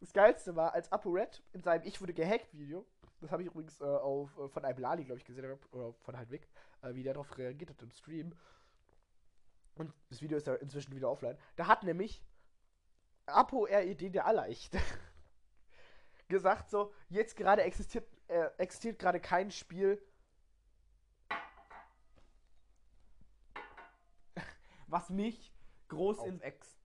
[0.00, 2.84] das Geilste war, als ApoRed in seinem Ich wurde gehackt Video,
[3.22, 6.46] das habe ich übrigens äh, auf, äh, von Iblali, glaube ich, gesehen, oder von Haltwig,
[6.82, 8.34] äh, wie der darauf reagiert hat im Stream.
[9.76, 11.38] Und das Video ist ja inzwischen wieder offline.
[11.56, 12.22] Da hat nämlich
[13.24, 14.76] Apo RED der Allerleicht
[16.28, 20.06] gesagt so, jetzt gerade existiert, äh, existiert gerade kein Spiel,
[24.86, 25.50] was mich
[25.88, 26.79] groß Auf in, X.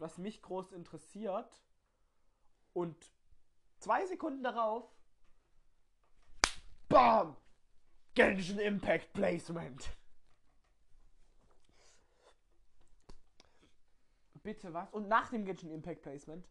[0.00, 1.62] was mich groß interessiert
[2.72, 2.96] und
[3.78, 4.90] zwei Sekunden darauf
[6.88, 7.36] BAM!
[8.14, 9.96] Genshin Impact Placement.
[14.42, 14.90] Bitte was?
[14.90, 16.48] Und nach dem Genshin Impact Placement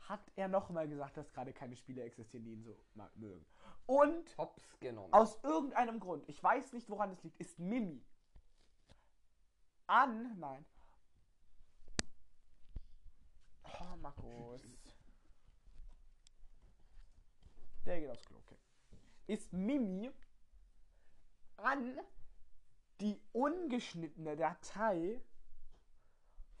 [0.00, 2.76] hat er nochmal gesagt, dass gerade keine Spiele existieren, die ihn so
[3.14, 3.46] mögen.
[3.86, 5.12] Und Hops genommen.
[5.12, 8.02] aus irgendeinem Grund, ich weiß nicht, woran es liegt, ist Mimi
[9.86, 10.38] an.
[10.38, 10.64] Nein.
[13.80, 14.62] Oh, Markus.
[17.86, 18.58] Der geht aufs Klo, okay.
[19.26, 20.10] Ist Mimi
[21.56, 21.98] an
[23.00, 25.20] die ungeschnittene Datei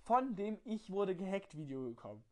[0.04, 2.24] von dem Ich wurde gehackt Video gekommen.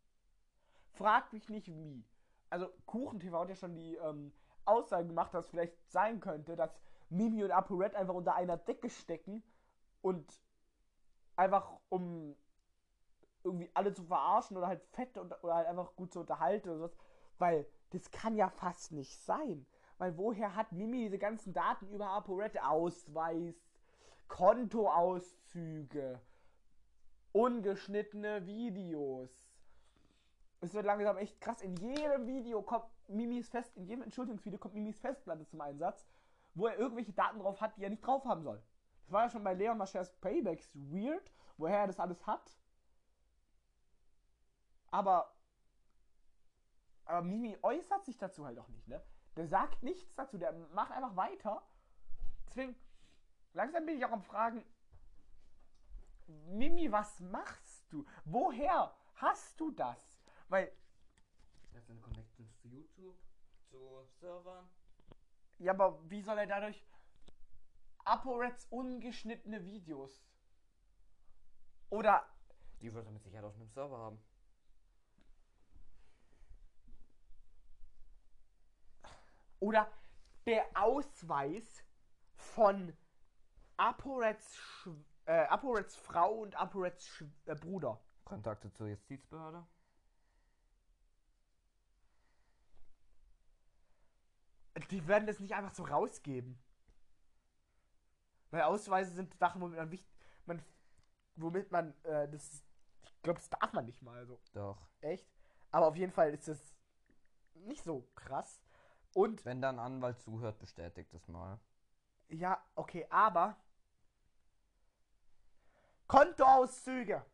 [0.94, 2.02] Frag mich nicht wie.
[2.48, 4.32] Also KuchenTV hat ja schon die ähm,
[4.64, 6.74] Aussage gemacht, dass es vielleicht sein könnte, dass
[7.10, 9.42] Mimi und ApoRed einfach unter einer Decke stecken
[10.00, 10.26] und
[11.36, 12.34] einfach um
[13.44, 16.78] irgendwie alle zu verarschen oder halt fett und, oder halt einfach gut zu unterhalten oder
[16.78, 16.96] sowas.
[17.38, 19.66] Weil das kann ja fast nicht sein.
[19.98, 22.62] Weil woher hat Mimi diese ganzen Daten über ApoRed?
[22.62, 23.54] Ausweis,
[24.28, 26.20] Kontoauszüge,
[27.32, 29.48] ungeschnittene Videos.
[30.60, 31.62] Es wird langsam echt krass.
[31.62, 36.06] In jedem Video kommt Mimis Fest, in jedem Entschuldigungsvideo kommt Mimis Festplatte zum Einsatz,
[36.54, 38.62] wo er irgendwelche Daten drauf hat, die er nicht drauf haben soll.
[39.04, 42.50] Das war ja schon bei Leon Machers Paybacks weird, woher er das alles hat.
[44.90, 45.34] Aber,
[47.04, 49.02] aber Mimi äußert sich dazu halt auch nicht, ne?
[49.36, 51.62] Der sagt nichts dazu, der macht einfach weiter.
[52.46, 52.74] Deswegen,
[53.52, 54.64] langsam bin ich auch am Fragen,
[56.26, 58.04] Mimi, was machst du?
[58.24, 60.20] Woher hast du das?
[60.48, 60.72] Weil,
[61.72, 63.16] Das sind Connections zu YouTube,
[63.70, 64.68] zu Servern.
[65.58, 66.84] ja, aber wie soll er dadurch
[68.04, 70.24] ApoReds ungeschnittene Videos
[71.90, 72.26] oder
[72.80, 74.18] Die wird er mit Sicherheit auf einem Server haben.
[79.60, 79.90] Oder
[80.46, 81.84] der Ausweis
[82.34, 82.96] von
[83.76, 88.00] ApoReds, Schw- äh, ApoReds Frau und ApoReds Sch äh, Bruder.
[88.24, 89.66] Kontakte zur Justizbehörde.
[94.90, 96.58] Die werden das nicht einfach so rausgeben.
[98.50, 100.10] Weil Ausweise sind Sachen, womit man wichtig,
[100.46, 100.62] man,
[101.36, 102.64] womit man, äh, das,
[103.02, 104.40] ich glaube, das darf man nicht mal so.
[104.54, 104.88] Doch.
[105.00, 105.28] Echt?
[105.70, 106.74] Aber auf jeden Fall ist es
[107.54, 108.62] nicht so krass.
[109.18, 111.58] Und Wenn da ein Anwalt zuhört, bestätigt es mal.
[112.28, 113.56] ja, okay, aber
[116.06, 117.26] Kontoauszüge.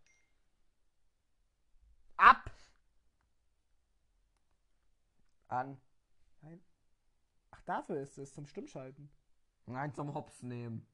[2.16, 2.50] Ab.
[5.48, 5.78] An.
[7.50, 9.10] Ach, dafür ist es zum Stimmschalten.
[9.66, 10.86] Nein, zum Hops nehmen.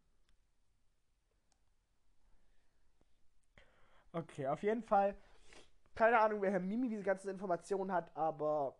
[4.10, 5.16] Okay, auf jeden Fall.
[5.94, 8.76] Keine Ahnung, wer Herr Mimi diese ganzen Informationen hat, aber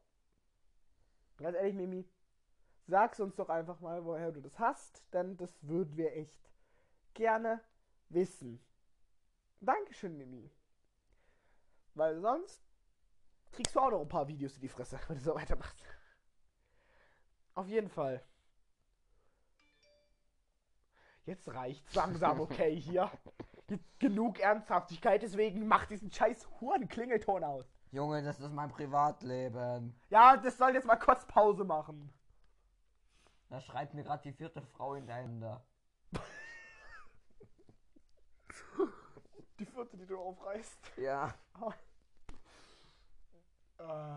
[1.42, 2.08] ganz ehrlich, Mimi,
[2.86, 6.50] sag's uns doch einfach mal, woher du das hast, denn das würden wir echt
[7.14, 7.62] gerne
[8.08, 8.64] wissen.
[9.60, 10.50] Dankeschön, Mimi.
[11.94, 12.62] Weil sonst
[13.52, 15.84] kriegst du auch noch ein paar Videos in die Fresse, wenn du so weitermachst.
[17.54, 18.24] Auf jeden Fall.
[21.26, 23.10] Jetzt reicht's langsam, okay, hier.
[23.68, 27.79] Jetzt genug Ernsthaftigkeit, deswegen mach diesen scheiß Huren-Klingelton aus.
[27.92, 30.00] Junge, das ist mein Privatleben.
[30.10, 32.12] Ja, das soll jetzt mal kurz Pause machen.
[33.48, 35.60] Da schreibt mir gerade die vierte Frau in der Hände.
[39.58, 40.78] Die vierte, die du aufreißt.
[40.98, 41.34] Ja.
[43.78, 44.12] Ah,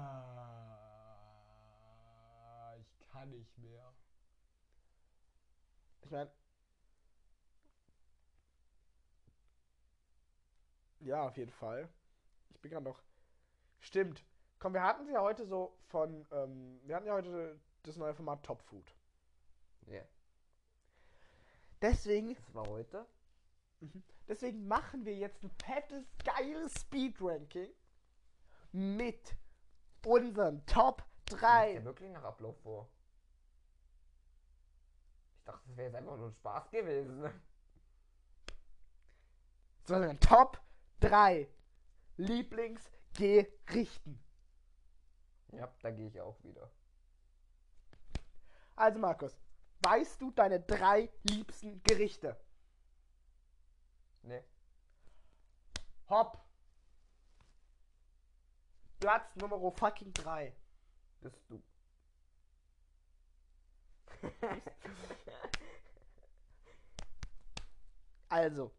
[2.80, 3.92] ich kann nicht mehr.
[6.02, 6.32] Ich meine.
[11.00, 11.90] Ja, auf jeden Fall.
[12.52, 13.02] Ich bin gerade noch.
[13.84, 14.24] Stimmt.
[14.60, 16.26] Komm, wir hatten ja heute so von.
[16.32, 18.96] Ähm, wir hatten ja heute das neue Format Top Food.
[19.88, 20.02] Ja.
[21.82, 23.06] Deswegen, Das war heute.
[24.30, 27.70] deswegen machen wir jetzt ein fettes, geiles Speed-Ranking
[28.72, 29.36] mit
[30.06, 32.90] unseren Top Kommt 3 der wirklich nach Ablauf vor?
[35.40, 37.30] Ich dachte, das wäre jetzt einfach nur ein Spaß gewesen.
[39.84, 40.62] sondern Top
[41.02, 41.50] 3
[43.18, 44.20] Lieblingsgerichten.
[45.52, 46.72] Ja, da gehe ich auch wieder.
[48.76, 49.38] Also Markus,
[49.82, 52.40] weißt du deine drei liebsten Gerichte?
[54.24, 54.44] Ne?
[56.10, 56.44] Hopp.
[59.00, 60.56] Platz Nummer fucking 3.
[61.22, 61.62] Bist du.
[68.30, 68.72] Also,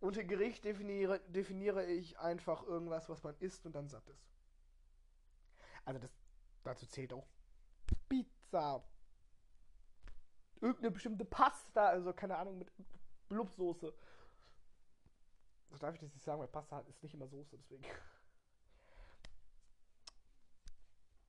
[0.00, 4.30] unter Gericht definiere, definiere ich einfach irgendwas, was man isst und dann satt ist.
[5.84, 6.10] Also das,
[6.64, 7.26] dazu zählt auch
[8.08, 8.82] Pizza.
[10.60, 12.70] Irgendeine bestimmte Pasta, also keine Ahnung, mit
[13.28, 13.94] Blubsoße.
[15.70, 17.84] Das darf ich jetzt nicht sagen, weil Pasta ist nicht immer Soße, deswegen.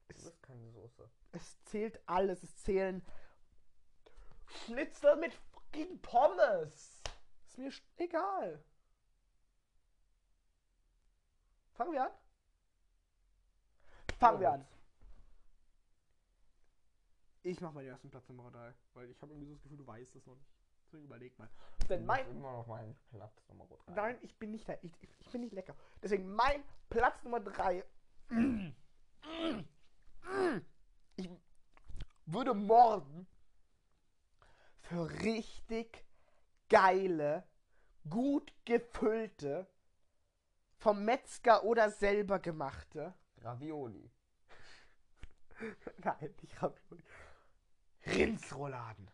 [0.08, 1.10] Du bist keine Soße.
[1.32, 2.44] Es zählt alles.
[2.44, 3.06] Es zählen
[4.66, 7.01] Schnitzel mit fucking Pommes.
[7.52, 8.64] Ist mir egal.
[11.74, 12.12] Fangen wir an?
[14.20, 14.66] Fangen wir an.
[17.44, 19.80] Ich mach mal den ersten Platz Nummer 3, weil ich habe irgendwie so das Gefühl,
[19.80, 20.50] du weißt es noch nicht.
[20.86, 21.50] Deswegen überleg mal.
[21.90, 22.26] Denn mein.
[22.30, 23.94] immer noch mein Platz Nummer 3.
[23.96, 24.76] Nein, ich bin nicht da.
[24.82, 25.76] Ich, ich, ich bin nicht lecker.
[26.02, 27.84] Deswegen mein Platz Nummer 3.
[31.18, 31.30] Ich
[32.26, 33.28] würde morden
[34.84, 36.06] für richtig
[36.72, 37.44] geile,
[38.10, 39.68] gut gefüllte,
[40.78, 43.14] vom Metzger oder selber gemachte.
[43.42, 44.10] Ravioli.
[45.98, 47.04] Nein, nicht Ravioli.
[48.06, 49.12] Rindsrouladen.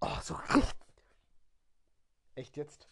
[0.00, 0.74] Oh, so richtig.
[2.34, 2.88] Echt jetzt?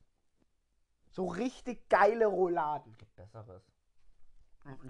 [1.11, 2.97] So richtig geile Rouladen.
[2.97, 3.63] Gibt Besseres.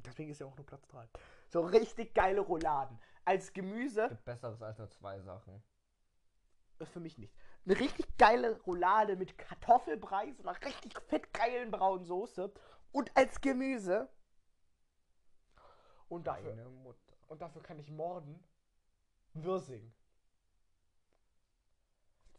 [0.05, 1.09] Deswegen ist ja auch nur Platz 3.
[1.49, 2.99] So richtig geile Rouladen.
[3.25, 5.63] Als Gemüse, Gibt Besseres als nur zwei Sachen.
[6.79, 7.35] äh, für mich nicht.
[7.67, 12.53] Eine richtig geile Roulade mit Kartoffelbrei, so einer richtig fettgeilen braunen Soße.
[12.93, 14.09] Und als Gemüse.
[16.09, 16.57] Und dafür,
[17.29, 18.43] und dafür kann ich morden.
[19.35, 19.93] Würsing.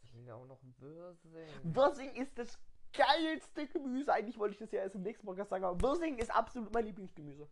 [0.02, 1.46] Ich will ja auch noch Würsing.
[1.62, 2.58] Würsing ist das
[2.92, 4.12] geilste Gemüse.
[4.12, 6.84] Eigentlich wollte ich das ja erst im nächsten Podcast sagen, aber Würsing ist absolut mein
[6.86, 7.48] Lieblingsgemüse.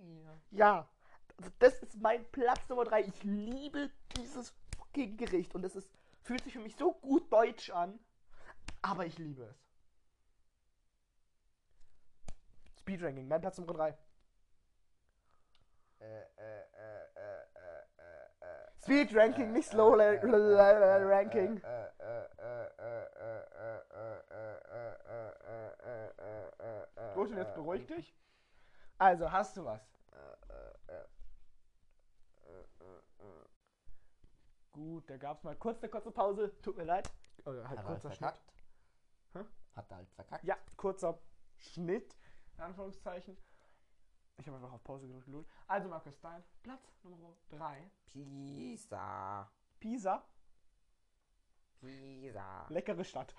[0.00, 0.40] Hier.
[0.50, 0.88] Ja,
[1.36, 3.02] also das ist mein Platz Nummer 3.
[3.02, 5.90] Ich liebe dieses fucking Gericht und es ist,
[6.22, 7.98] fühlt sich für mich so gut deutsch an,
[8.82, 9.56] aber ich liebe es.
[12.80, 13.88] Speedranking, mein Platz Nummer 3.
[16.00, 16.60] Äh, äh, äh,
[17.14, 18.82] äh, äh, äh, äh.
[18.82, 21.62] Speedranking, nicht Slow Ranking.
[27.14, 28.14] Gut, und jetzt beruhig dich.
[28.98, 29.80] Also, hast du was?
[34.80, 36.58] Gut, da gab es mal kurz eine kurze Pause.
[36.62, 37.12] Tut mir leid.
[37.44, 38.34] Oh, halt Hat er halt kurzer Schnitt.
[39.34, 39.44] Hä?
[39.76, 40.44] Hat er halt verkackt?
[40.44, 41.18] Ja, kurzer
[41.58, 42.16] Schnitt.
[42.56, 43.36] In Anführungszeichen.
[44.38, 45.28] Ich habe einfach auf Pause gedrückt.
[45.66, 47.90] Also, Markus, dein Platz Nummer 3.
[48.06, 49.50] Pisa.
[49.78, 50.24] Pisa.
[51.80, 52.66] Pisa.
[52.70, 53.34] Leckere Stadt.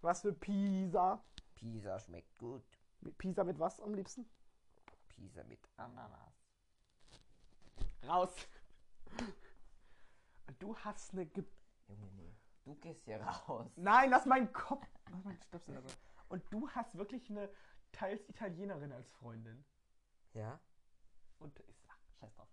[0.00, 1.22] Was für Pisa?
[1.54, 2.64] Pisa schmeckt gut.
[3.00, 4.28] Mit Pisa mit was am liebsten?
[5.08, 6.34] Pisa mit Ananas.
[8.08, 8.34] Raus.
[10.46, 11.26] Und du hast eine.
[11.26, 11.44] Ge
[11.88, 12.34] Junge, nee.
[12.64, 13.70] Du gehst hier raus.
[13.76, 14.86] Nein, lass meinen Kopf.
[15.10, 15.96] Lass meinen Stöpsel da drin.
[16.28, 17.50] Und du hast wirklich eine
[17.90, 19.64] teils Italienerin als Freundin.
[20.32, 20.60] Ja?
[21.38, 22.48] Und ich sag, scheiß drauf.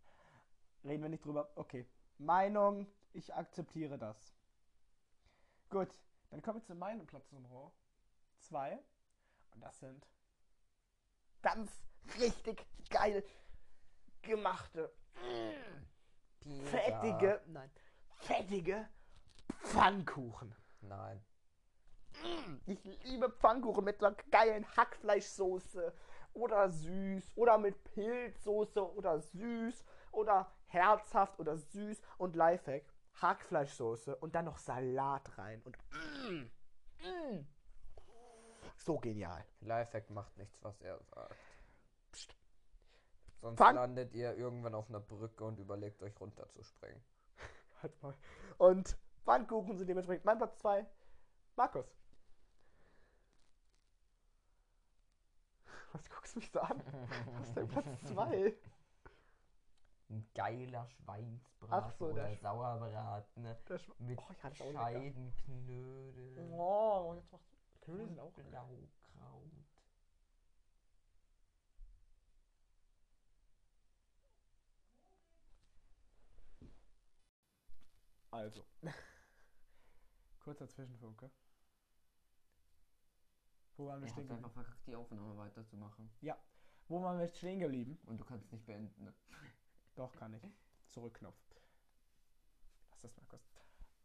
[0.84, 1.52] Reden wir nicht drüber.
[1.56, 1.86] Okay.
[2.18, 4.36] Meinung, ich akzeptiere das.
[5.70, 5.90] Gut,
[6.32, 7.72] dann kommen wir zu meinem Platz Nummer
[8.40, 8.78] 2.
[9.52, 10.08] Und das sind
[11.42, 11.72] ganz
[12.20, 13.24] richtig geil
[14.22, 14.94] gemachte,
[16.46, 17.70] mm, fettige, nein,
[18.16, 18.88] fettige
[19.64, 20.56] Pfannkuchen.
[20.82, 21.24] Nein.
[22.66, 25.94] Ich liebe Pfannkuchen mit einer geilen Hackfleischsoße
[26.34, 32.84] oder süß oder mit Pilzsoße oder süß oder herzhaft oder süß und Lifehack.
[33.22, 36.50] Hackfleischsoße und dann noch Salat rein und mm,
[37.06, 37.48] mm.
[38.78, 39.46] so genial.
[39.62, 41.36] Lifehack macht nichts, was er sagt.
[42.12, 42.36] Psst.
[43.42, 47.02] Sonst Fang- landet ihr irgendwann auf einer Brücke und überlegt euch runterzuspringen.
[47.82, 48.14] Halt mal.
[48.58, 50.86] Und Pfannkuchen sind dementsprechend mein Platz 2.
[51.56, 51.86] Markus.
[55.94, 56.82] Was guckst du mich so an?
[57.40, 58.54] Was ist dein Platz 2?
[60.12, 63.46] Ein geiler Schweinsbraten Ach so, der oder Sch- Sauerbraten
[63.78, 64.52] Sch mit Oh, ja.
[64.56, 67.58] Scheidenknödel Oh, jetzt machst du.
[67.86, 68.32] Knödel sind auch.
[68.34, 68.90] Blaukraut.
[78.40, 78.66] Also.
[80.40, 81.30] Kurzer Zwischenfunke.
[83.76, 84.66] Wo waren wir Er stehen hat einfach geblieben?
[84.66, 86.10] verkackt, die Aufnahme weiterzumachen.
[86.88, 88.00] Wo waren wir stehen geblieben?
[88.06, 89.04] Und du kannst nicht beenden.
[89.04, 89.14] Ne?
[89.96, 90.42] Doch, kann ich.
[90.88, 91.38] Zurückknopf.
[92.92, 93.42] Lass das, Markus.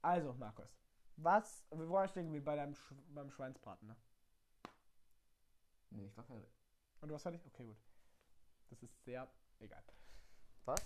[0.02, 0.76] Also, Markus.
[1.16, 2.44] Was, wo waren wir stehen geblieben?
[2.44, 3.96] Bei deinem Sch beim Schweinsbraten, ne?
[5.90, 6.52] Nee, ich war fertig.
[7.00, 7.46] Und du warst fertig?
[7.46, 7.78] Okay, gut.
[8.68, 9.30] Das ist sehr
[9.60, 9.84] egal.
[10.64, 10.84] Was?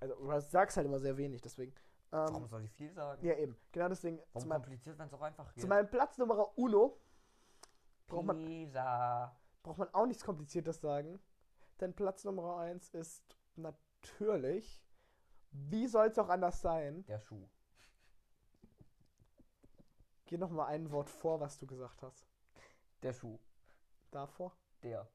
[0.00, 1.72] Also, du sagst halt immer sehr wenig, deswegen.
[2.12, 3.24] Warum Ähm, soll ich viel sagen?
[3.26, 3.56] ja, eben.
[3.72, 4.18] Genau deswegen.
[4.18, 5.62] Zu Warum meinem, kompliziert, wenn es auch einfach geht?
[5.62, 7.00] zu meinem Platz Nummer uno
[8.06, 9.34] braucht man, Pisa.
[9.62, 11.18] braucht man auch nichts Kompliziertes sagen.
[11.80, 13.24] Denn Platz Nummer eins ist
[13.56, 14.84] natürlich.
[15.52, 17.04] Wie soll es auch anders sein?
[17.06, 17.48] Der Schuh.
[20.26, 22.26] Geh noch mal ein Wort vor, was du gesagt hast.
[23.02, 23.38] Der Schuh.
[24.10, 24.54] Davor?
[24.82, 25.08] Der.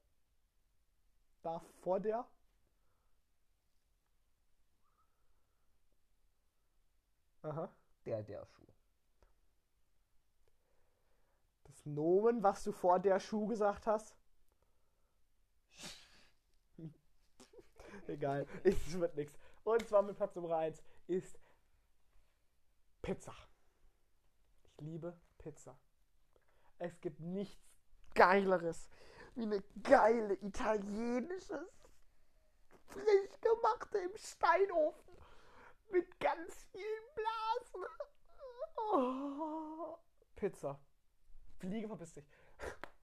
[1.42, 2.26] Da vor der?
[7.42, 7.70] Aha.
[8.04, 8.66] Der, der Schuh.
[11.64, 14.16] Das Nomen, was du vor der Schuh gesagt hast?
[18.06, 19.38] Egal, es wird nichts.
[19.64, 21.38] Und zwar mit Platz Nummer 1 ist
[23.02, 23.34] Pizza.
[24.62, 25.78] Ich liebe Pizza.
[26.78, 27.62] Es gibt nichts
[28.14, 28.88] Geileres
[29.34, 31.68] wie eine geile italienische,
[32.86, 35.07] frisch gemachte im Steinofen
[35.90, 37.84] mit ganz vielen Blasen.
[38.76, 39.98] Oh.
[40.36, 40.78] Pizza.
[41.58, 42.26] Fliege verpiss dich.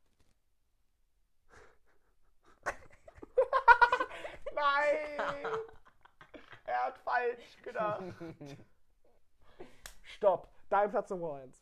[4.55, 5.19] Nein!
[6.65, 8.03] er hat falsch gedacht.
[10.03, 10.47] Stopp.
[10.69, 11.61] Dein Platz Nummer 1.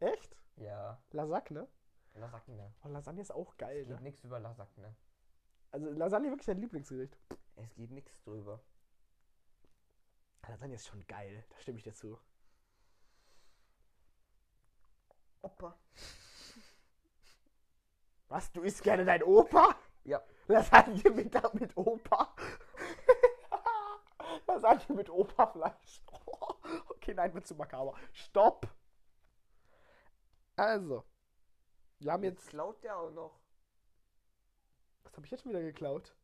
[0.00, 0.36] Echt?
[0.56, 0.98] Ja.
[1.10, 1.68] Lasagne?
[2.14, 2.74] Lasagne.
[2.82, 4.02] Oh, Lasagne ist auch geil, Es geht ne?
[4.02, 4.94] nichts über Lasagne.
[5.74, 7.18] Also Lasagne wirklich dein Lieblingsgericht.
[7.56, 8.60] Es geht nichts drüber.
[10.46, 12.16] Lasagne ist schon geil, da stimme ich dir zu.
[15.42, 15.76] Opa.
[18.28, 19.76] Was, du isst gerne dein Opa?
[20.04, 20.22] Ja.
[20.46, 22.36] Lasagne mit, mit Opa?
[24.46, 26.02] Lasagne mit Opa-Fleisch.
[26.90, 27.96] okay, nein, wird zu makaber.
[28.12, 28.68] Stopp!
[30.54, 31.04] Also,
[31.98, 32.50] wir haben Jetzt jetzt...
[32.50, 33.43] klaut der auch noch.
[35.04, 36.14] Was habe ich jetzt schon wieder geklaut?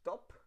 [0.00, 0.34] Stopp.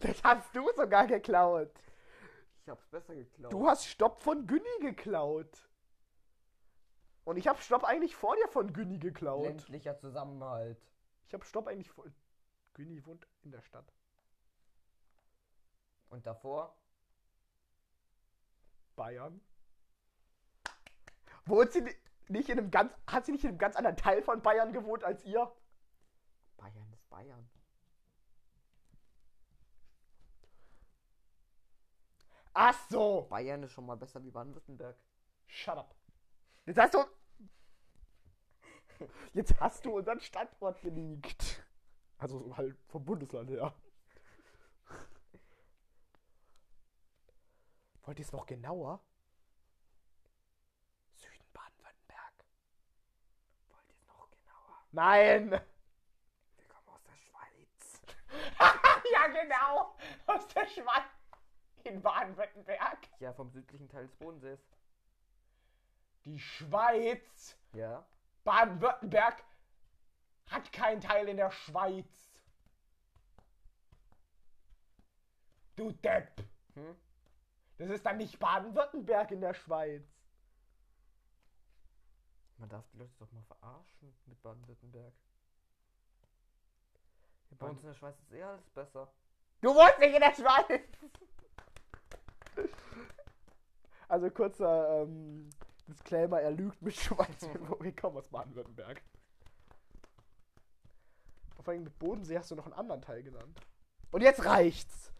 [0.00, 1.72] Das hast du sogar geklaut.
[2.62, 3.52] Ich hab's besser geklaut.
[3.52, 5.68] Du hast Stopp von Günni geklaut.
[7.24, 9.44] Und ich habe Stopp eigentlich vor dir von Günni geklaut.
[9.44, 10.80] Ländlicher Zusammenhalt.
[11.26, 12.06] Ich habe Stopp eigentlich vor...
[12.74, 13.92] Günni wohnt in der Stadt.
[16.08, 16.76] Und davor?
[18.96, 19.40] Bayern.
[21.46, 21.84] Wohnt sie
[22.30, 22.92] nicht in einem ganz...
[23.06, 25.52] Hat sie nicht in einem ganz anderen Teil von Bayern gewohnt als ihr?
[26.56, 27.50] Bayern ist Bayern.
[32.52, 33.26] Ach so.
[33.30, 34.96] Bayern ist schon mal besser wie Baden-Württemberg.
[35.46, 35.94] Shut up.
[36.66, 37.04] Jetzt hast du...
[39.32, 41.64] Jetzt hast du unseren Standort geleakt.
[42.18, 43.74] Also halt vom Bundesland her.
[48.02, 49.00] Wollt ihr es noch genauer?
[51.14, 52.44] Süden Baden-Württemberg.
[53.70, 54.79] Wollt ihr es noch genauer?
[54.92, 55.50] Nein!
[55.50, 58.02] Wir kommen aus der Schweiz.
[59.12, 59.96] ja, genau.
[60.26, 61.04] Aus der Schweiz.
[61.84, 63.08] In Baden-Württemberg.
[63.20, 64.60] Ja, vom südlichen Teil des Bodensees.
[66.24, 68.04] Die Schweiz, Ja.
[68.44, 69.42] Baden-Württemberg,
[70.50, 72.30] hat keinen Teil in der Schweiz.
[75.76, 76.44] Du Depp.
[76.74, 76.96] Hm?
[77.78, 80.04] Das ist dann nicht Baden-Württemberg in der Schweiz.
[82.60, 85.14] Man darf die Leute doch mal verarschen mit Baden-Württemberg.
[87.50, 89.10] Bei Baden- uns in der Schweiz ist eh alles besser.
[89.62, 90.82] Du wohnst nicht in der Schweiz!
[94.08, 95.48] Also kurzer ähm,
[95.86, 97.48] Disclaimer, er lügt mit Schweiz.
[97.80, 99.00] Wir kommen aus Baden-Württemberg.
[101.62, 103.60] Vor allem mit Bodensee hast du noch einen anderen Teil genannt.
[104.10, 105.12] Und jetzt reicht's!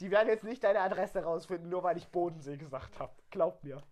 [0.00, 3.12] Die werden jetzt nicht deine Adresse rausfinden, nur weil ich Bodensee gesagt habe.
[3.30, 3.82] Glaub mir.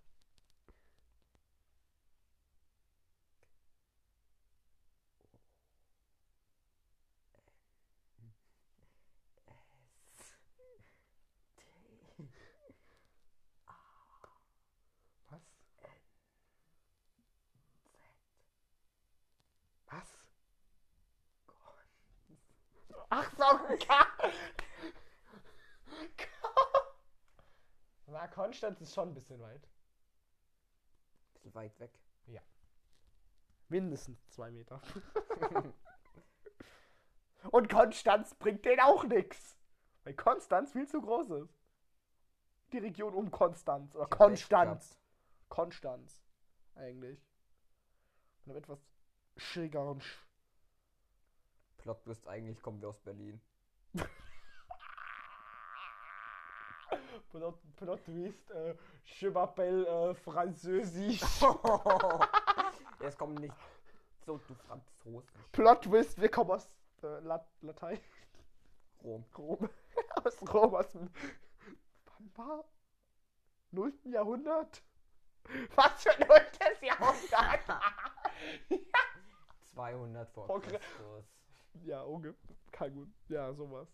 [15.31, 15.41] Was?
[19.91, 20.09] Was?
[23.11, 24.07] Ach so, K.
[28.07, 29.69] Na, Konstanz ist schon ein bisschen weit.
[31.35, 32.01] Bisschen weit weg.
[33.71, 34.83] Mindestens zwei Meter.
[37.53, 39.57] Und Konstanz bringt den auch nix.
[40.03, 41.57] Weil Konstanz viel zu groß ist.
[42.73, 43.95] Die Region um Konstanz.
[43.95, 44.99] Oder Konstanz.
[45.49, 46.21] Konstanz.
[46.75, 47.25] Eigentlich.
[48.45, 48.81] Und etwas
[49.37, 50.30] schrägeren Sch
[51.83, 53.41] Plot Twist, eigentlich kommen wir aus Berlin.
[57.31, 58.75] Plot, Plot Twist, äh,
[59.05, 61.21] Je m'appelle äh, Französisch.
[63.01, 63.55] Jetzt kommen nicht
[64.27, 65.27] so, du Franzose.
[65.53, 66.69] Plot Twist, wir kommen aus
[67.03, 68.01] äh, Lat Latein.
[69.03, 69.25] Rom.
[69.39, 69.69] Rom.
[70.25, 71.09] aus Rom, aus dem.
[72.07, 72.65] Wann war?
[73.71, 73.93] 0.
[74.05, 74.83] Jahrhundert?
[75.77, 76.29] Was für 0.
[76.83, 77.81] Jahrhundert?
[79.73, 81.25] 200 vor Vor Chri- Christus.
[81.85, 82.57] Ja, ungefähr.
[82.73, 83.09] Kein gut.
[83.29, 83.89] Ja, sowas.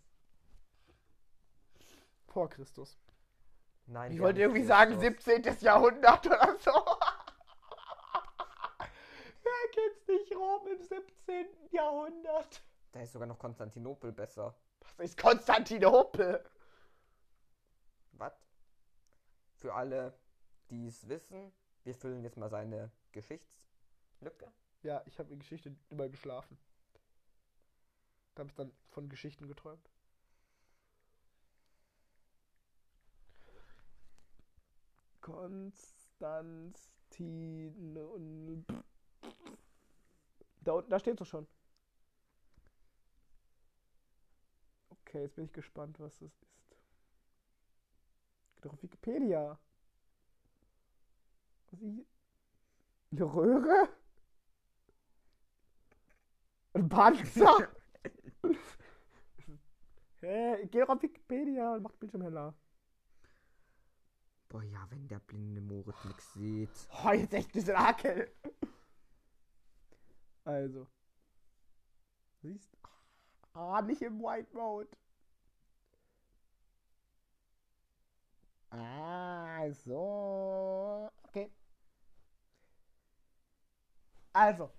[2.26, 2.98] Vor Christus.
[3.86, 5.24] Nein, Ich wollte irgendwie sagen Christus.
[5.24, 5.64] 17.
[5.64, 6.70] Jahrhundert oder so.
[9.42, 10.34] Wer kennt's nicht?
[10.34, 11.46] Rom im 17.
[11.70, 12.62] Jahrhundert.
[12.92, 14.54] Da ist sogar noch Konstantinopel besser.
[14.80, 16.44] Das ist Konstantinopel.
[18.12, 18.32] Was?
[19.54, 20.18] Für alle,
[20.70, 21.52] die es wissen,
[21.84, 24.52] wir füllen jetzt mal seine Geschichtslücke.
[24.82, 26.58] Ja, ich habe in Geschichte immer geschlafen.
[28.36, 29.90] Da habe ich dann von Geschichten geträumt.
[35.22, 36.36] Konstantin
[37.96, 38.66] und
[40.60, 41.48] da unten, da steht es schon.
[44.90, 46.46] Okay, jetzt bin ich gespannt, was das ist.
[48.54, 49.58] Geht doch auf Wikipedia.
[51.70, 52.06] Was ich...
[53.12, 53.88] Eine Röhre?
[56.74, 57.72] Ein Panzer?
[60.20, 60.66] Hä?
[60.70, 62.54] Geh doch auf Wikipedia und mach Bildschirm heller.
[64.48, 66.70] Boah, ja, wenn der blinde Moritz nix sieht.
[67.04, 68.30] Oh, jetzt echt ein bisschen Hakel.
[70.44, 70.86] Also.
[72.42, 72.76] Siehst
[73.52, 74.88] Ah, nicht im White Mode.
[78.70, 81.10] Ah, so.
[81.28, 81.50] Okay.
[84.32, 84.70] Also.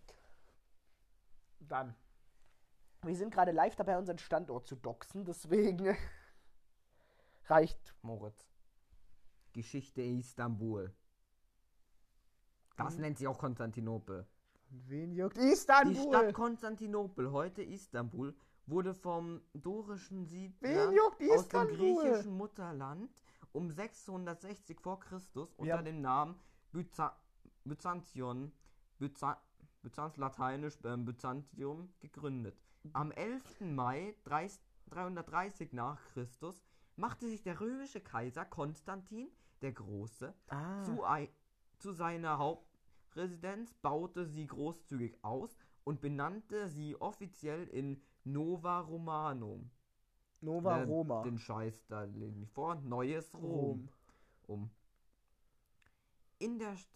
[1.59, 1.95] Dann.
[3.03, 5.95] Wir sind gerade live dabei, unseren Standort zu doxen, deswegen
[7.45, 8.49] reicht Moritz.
[9.53, 10.93] Geschichte Istanbul.
[12.75, 13.01] Das Mhm.
[13.01, 14.27] nennt sich auch Konstantinopel.
[14.69, 15.95] Wen juckt Die Istanbul?
[15.95, 18.35] Stadt Konstantinopel, heute Istanbul,
[18.65, 20.91] wurde vom dorischen Siedler
[21.31, 23.09] aus dem griechischen Mutterland
[23.53, 26.37] um 660 vor Christus unter dem Namen
[26.73, 27.15] Byza
[27.63, 28.51] Byzantion,
[28.99, 29.41] Byza
[29.81, 32.57] Byzanz lateinisch ähm, Byzantium gegründet.
[32.93, 33.61] Am 11.
[33.61, 34.59] Mai 30
[34.89, 36.63] 330 nach Christus
[36.95, 39.29] machte sich der römische Kaiser Konstantin
[39.61, 40.81] der Große Ah.
[40.83, 41.03] zu,
[41.77, 49.69] zu seiner Hauptresidenz, baute sie großzügig aus und benannte sie offiziell in Nova Romanum.
[50.41, 51.23] Nova Äh, Roma.
[51.23, 52.75] Den Scheiß da lehne ich vor.
[52.75, 53.41] Neues Rom.
[53.41, 53.89] Rom.
[54.47, 54.71] Um.
[56.39, 56.89] In der St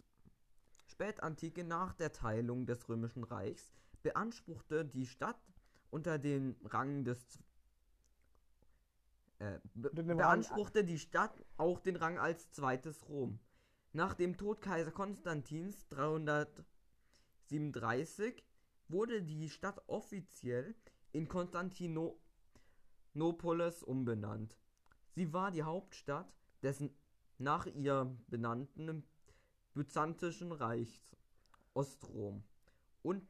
[0.85, 3.73] Spätantike nach der Teilung des Römischen Reichs
[4.03, 5.50] beanspruchte die Stadt
[5.91, 7.39] unter dem Rang des
[9.39, 13.39] äh, Rang- beanspruchte die Stadt auch den Rang als zweites Rom.
[13.93, 18.43] Nach dem Tod Kaiser Konstantins 337
[18.87, 20.75] wurde die Stadt offiziell
[21.11, 24.57] in Konstantinopolis umbenannt.
[25.13, 26.31] Sie war die Hauptstadt
[26.63, 26.83] des
[27.37, 29.03] nach ihr benannten
[29.73, 31.01] Byzantischen Reich
[31.73, 32.43] Ostrom
[33.01, 33.27] und,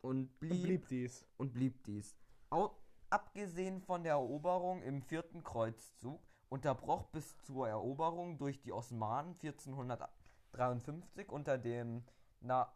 [0.00, 1.26] und, blieb, Blieb dies.
[1.36, 2.16] und blieb dies.
[2.50, 2.70] Au
[3.10, 11.28] abgesehen von der Eroberung im vierten Kreuzzug unterbroch bis zur Eroberung durch die Osmanen 1453
[11.28, 12.04] unter dem
[12.40, 12.72] Na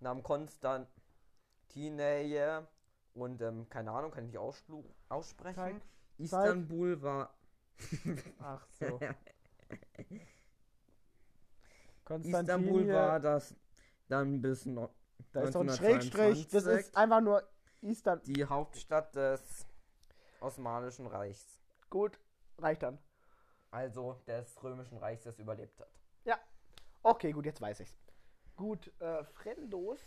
[0.00, 2.66] Namen Konstantinäe
[3.14, 4.38] und ähm, keine Ahnung, kann ich nicht
[5.08, 5.54] aussprechen.
[5.54, 5.82] Zeig.
[6.18, 7.34] Istanbul war
[8.40, 9.00] Ach so.
[12.22, 13.54] Istanbul war das
[14.08, 14.90] dann bis no
[15.32, 16.48] Da ist doch ein 1922 Schrägstrich.
[16.48, 17.42] Das ist einfach nur
[17.82, 18.32] Istanbul.
[18.32, 19.66] die Hauptstadt des
[20.40, 21.60] Osmanischen Reichs.
[21.90, 22.18] Gut,
[22.58, 22.98] reicht dann.
[23.70, 25.88] Also des Römischen Reichs, das überlebt hat.
[27.02, 27.96] Okay, gut, jetzt weiß ich's.
[28.56, 30.00] Gut, äh, Frendos.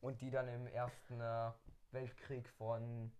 [0.00, 1.50] Und die dann im Ersten äh,
[1.92, 3.12] Weltkrieg von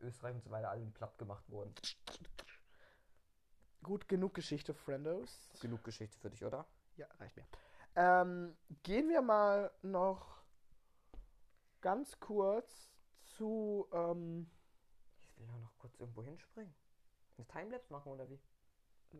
[0.00, 1.72] Österreich und so weiter allen platt gemacht wurden.
[3.82, 5.50] Gut, genug Geschichte, Frendos.
[5.60, 6.66] Genug Geschichte für dich, oder?
[6.96, 7.46] Ja, reicht mir.
[7.96, 10.42] Ähm, gehen wir mal noch
[11.80, 12.90] ganz kurz
[13.22, 14.50] zu, ähm,
[15.20, 16.74] Ich will ja noch kurz irgendwo hinspringen.
[17.36, 18.40] Eine Timelapse machen oder wie?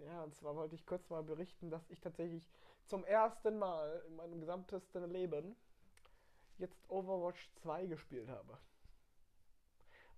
[0.03, 2.49] ja, und zwar wollte ich kurz mal berichten, dass ich tatsächlich
[2.87, 5.57] zum ersten Mal in meinem gesamtesten Leben
[6.59, 8.59] jetzt Overwatch 2 gespielt habe.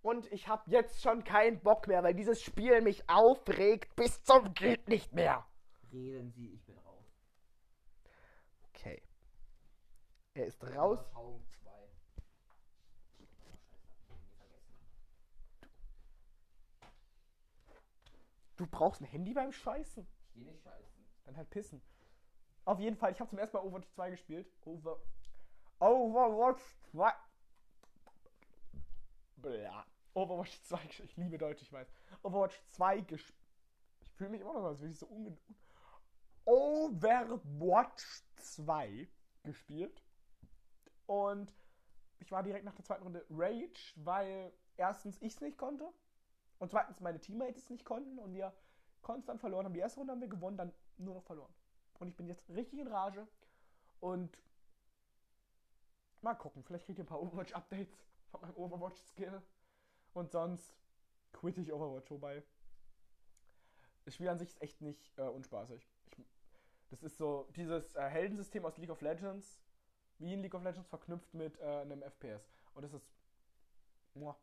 [0.02, 4.54] Und ich habe jetzt schon keinen Bock mehr, weil dieses Spiel mich aufregt bis zum
[4.54, 5.46] geht nicht mehr.
[5.92, 7.04] Reden Sie, ich bin raus.
[8.70, 9.02] Okay.
[10.36, 10.98] Er ist raus.
[11.14, 11.70] Augen 2.
[18.58, 20.06] Du brauchst ein Handy beim Scheißen.
[20.06, 21.06] Ich geh nicht scheißen.
[21.24, 21.80] Dann halt pissen.
[22.66, 24.46] Auf jeden Fall, ich habe zum ersten Mal Overwatch 2 gespielt.
[24.66, 25.00] Over
[25.78, 27.10] Overwatch 2.
[29.36, 29.86] Bla.
[30.12, 31.90] Overwatch 2, gesch- ich liebe Deutsch, ich weiß.
[32.22, 33.38] Overwatch 2 gespielt.
[34.02, 35.34] Ich fühle mich immer noch, so, als würde ich so unge...
[36.44, 38.04] Overwatch
[38.36, 39.08] 2
[39.42, 40.02] gespielt.
[41.06, 41.52] Und
[42.18, 45.92] ich war direkt nach der zweiten Runde Rage, weil erstens ich es nicht konnte
[46.58, 48.52] und zweitens meine Teammates es nicht konnten und wir
[49.02, 49.74] konstant verloren haben.
[49.74, 51.52] Die erste Runde haben wir gewonnen, dann nur noch verloren.
[51.98, 53.26] Und ich bin jetzt richtig in Rage
[54.00, 54.42] und
[56.20, 59.42] mal gucken, vielleicht kriegt ihr ein paar Overwatch-Updates von meinem Overwatch-Skill
[60.14, 60.74] und sonst
[61.32, 62.42] quitte ich Overwatch, wobei
[64.04, 65.86] das Spiel an sich ist echt nicht äh, unspaßig.
[66.06, 66.24] Ich,
[66.90, 69.60] das ist so dieses äh, Heldensystem aus League of Legends,
[70.18, 72.42] wie in League of Legends verknüpft mit äh, einem FPS.
[72.74, 73.06] Und das ist.
[74.14, 74.36] Muah.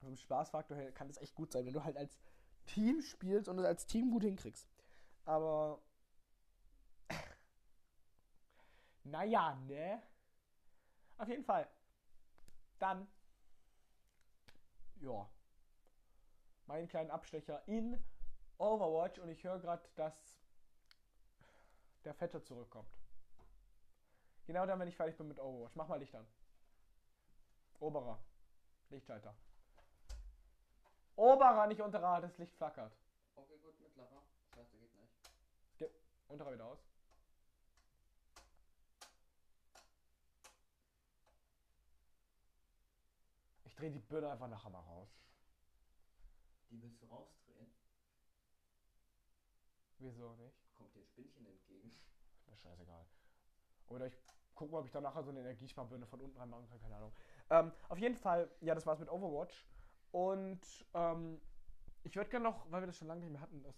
[0.00, 2.18] Vom Spaßfaktor her kann das echt gut sein, wenn du halt als
[2.66, 4.68] Team spielst und es als Team gut hinkriegst.
[5.24, 5.80] Aber.
[9.04, 10.02] naja, ne?
[11.16, 11.68] Auf jeden Fall.
[12.78, 13.08] Dann.
[15.00, 15.28] Ja.
[16.66, 18.02] Meinen kleinen Abstecher in
[18.58, 20.38] Overwatch und ich höre gerade, dass
[22.04, 22.97] der Fette zurückkommt.
[24.48, 25.76] Genau dann, wenn ich fertig bin mit Overwatch.
[25.76, 26.26] Mach mal Licht an.
[27.80, 28.18] Oberer.
[28.88, 29.34] Lichtschalter.
[31.16, 32.96] Oberer, nicht unterer, das Licht flackert.
[33.36, 34.22] Okay, gut, mittlerer.
[34.54, 35.92] Scheiße, geht nicht.
[36.28, 36.78] Unterer wieder aus.
[43.64, 45.10] Ich drehe die Birne einfach nachher mal raus.
[46.70, 47.70] Die willst du rausdrehen?
[49.98, 50.74] Wieso nicht?
[50.74, 51.92] Kommt dir ein Spinnchen entgegen.
[52.38, 53.04] Ist mir scheißegal.
[53.88, 54.16] Oder ich
[54.58, 57.12] gucke mal, ob ich da nachher so eine Energiesparbirne von unten reinmachen kann, keine Ahnung.
[57.50, 59.66] Ähm, auf jeden Fall, ja, das war's mit Overwatch.
[60.10, 60.60] Und
[60.94, 61.40] ähm,
[62.02, 63.76] ich würde gerne noch, weil wir das schon lange nicht mehr hatten, das.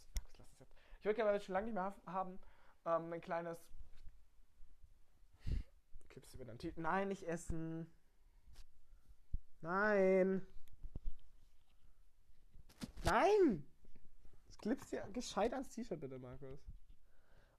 [0.99, 2.39] Ich würde gerne, weil wir das schon lange nicht mehr haben,
[2.85, 3.59] ähm, ein kleines.
[6.09, 6.81] Clips über den Titel.
[6.81, 7.91] Nein, nicht essen.
[9.61, 10.47] Nein.
[13.05, 13.67] Nein!
[14.49, 16.61] Das klipst dir gescheit ans T-Shirt, bitte, Markus.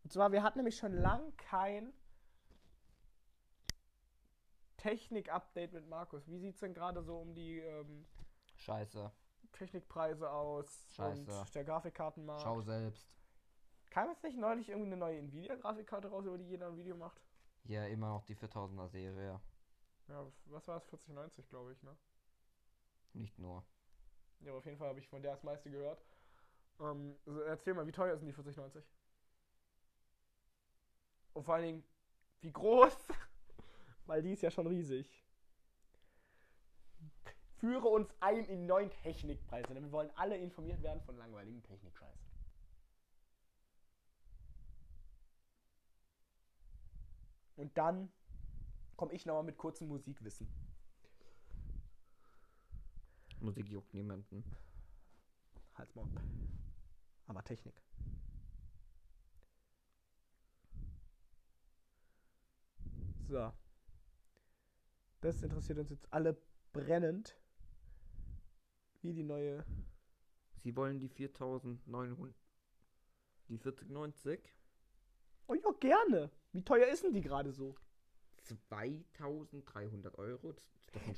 [0.03, 1.93] Und zwar, wir hatten nämlich schon lang kein
[4.81, 6.27] Technik-Update mit Markus.
[6.27, 8.07] Wie sieht es denn gerade so um die ähm,
[8.55, 9.11] Scheiße.
[9.51, 11.31] Technikpreise aus Scheiße.
[11.31, 12.41] und der Grafikkartenmarkt?
[12.41, 13.15] Schau selbst.
[13.91, 17.21] Kam jetzt nicht neulich irgendwie eine neue Nvidia-Grafikkarte raus, über die jeder ein Video macht?
[17.65, 19.39] Ja, immer noch die 4000er Serie.
[20.07, 20.85] Ja, was war es?
[20.85, 21.95] 4090, glaube ich, ne?
[23.13, 23.63] Nicht nur.
[24.39, 26.03] Ja, aber auf jeden Fall habe ich von der das meiste gehört.
[26.79, 28.83] Ähm, also erzähl mal, wie teuer sind die 4090?
[31.33, 31.83] Und vor allen Dingen,
[32.39, 32.97] wie groß?
[34.05, 35.23] Weil die ist ja schon riesig.
[37.57, 42.17] Führe uns ein in neuen Technikpreise, denn wir wollen alle informiert werden von langweiligen Technikscheiß.
[47.55, 48.11] Und dann
[48.95, 50.47] komme ich nochmal mit kurzem Musikwissen.
[53.39, 54.43] Musik juckt niemanden.
[55.75, 56.05] Halt's mal.
[57.27, 57.81] aber Technik.
[63.27, 63.53] So.
[65.21, 66.35] Das interessiert uns jetzt alle
[66.73, 67.37] brennend.
[69.01, 69.63] Wie die neue.
[70.63, 72.35] Sie wollen die 4900.
[73.47, 74.39] Die 4090?
[75.47, 76.31] Oh ja, gerne.
[76.51, 77.75] Wie teuer ist denn die gerade so?
[78.43, 80.53] 2300 Euro?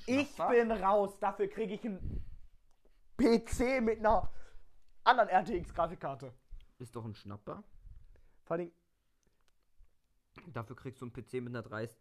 [0.06, 1.18] Ich bin raus.
[1.20, 2.26] Dafür kriege ich einen
[3.18, 4.32] PC mit einer
[5.04, 6.34] anderen RTX-Grafikkarte.
[6.80, 7.64] Ist doch ein Schnapper.
[8.44, 8.72] Vor allem,
[10.48, 11.98] Dafür kriegst du einen PC mit einer 30,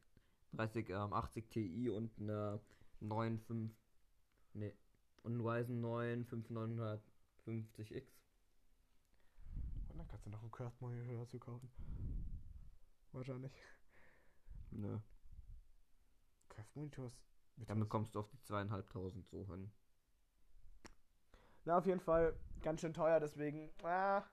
[0.52, 2.60] 30 ähm, 80 Ti und einer
[3.00, 3.70] 9,5.
[4.54, 4.74] Nee.
[5.22, 8.04] Und einen Ryzen 9 5950X.
[9.88, 11.70] Und dann kannst du noch einen Curved-Monitor dazu kaufen.
[13.12, 13.52] Wahrscheinlich.
[14.70, 14.98] Nö.
[16.48, 17.18] Curved-Monitors.
[17.66, 19.70] Damit kommst du auf die zweieinhalbtausend so hin.
[21.64, 24.24] Na, auf jeden Fall ganz schön teuer, deswegen, ah,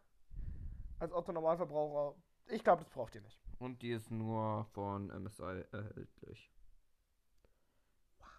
[0.98, 2.16] als Otto-Normalverbraucher,
[2.48, 3.39] ich glaube, das braucht ihr nicht.
[3.60, 6.52] Und die ist nur von MSI erhältlich.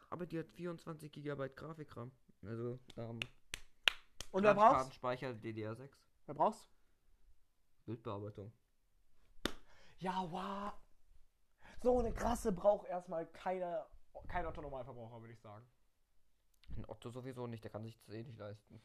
[0.09, 2.11] Aber die hat 24 GB Grafikram.
[2.43, 3.21] Also, ähm,
[4.33, 4.77] Und wer braucht's?
[4.77, 5.91] Kartenspeicher DDR6.
[6.27, 6.67] Wer braucht's?
[7.85, 8.53] Bildbearbeitung.
[9.99, 10.73] Ja, wow.
[11.83, 13.87] So eine krasse braucht erstmal keiner,
[14.29, 15.67] kein Otto-Normalverbraucher, würde ich sagen.
[16.77, 18.81] Ein Otto sowieso nicht, der kann sich das eh nicht leisten.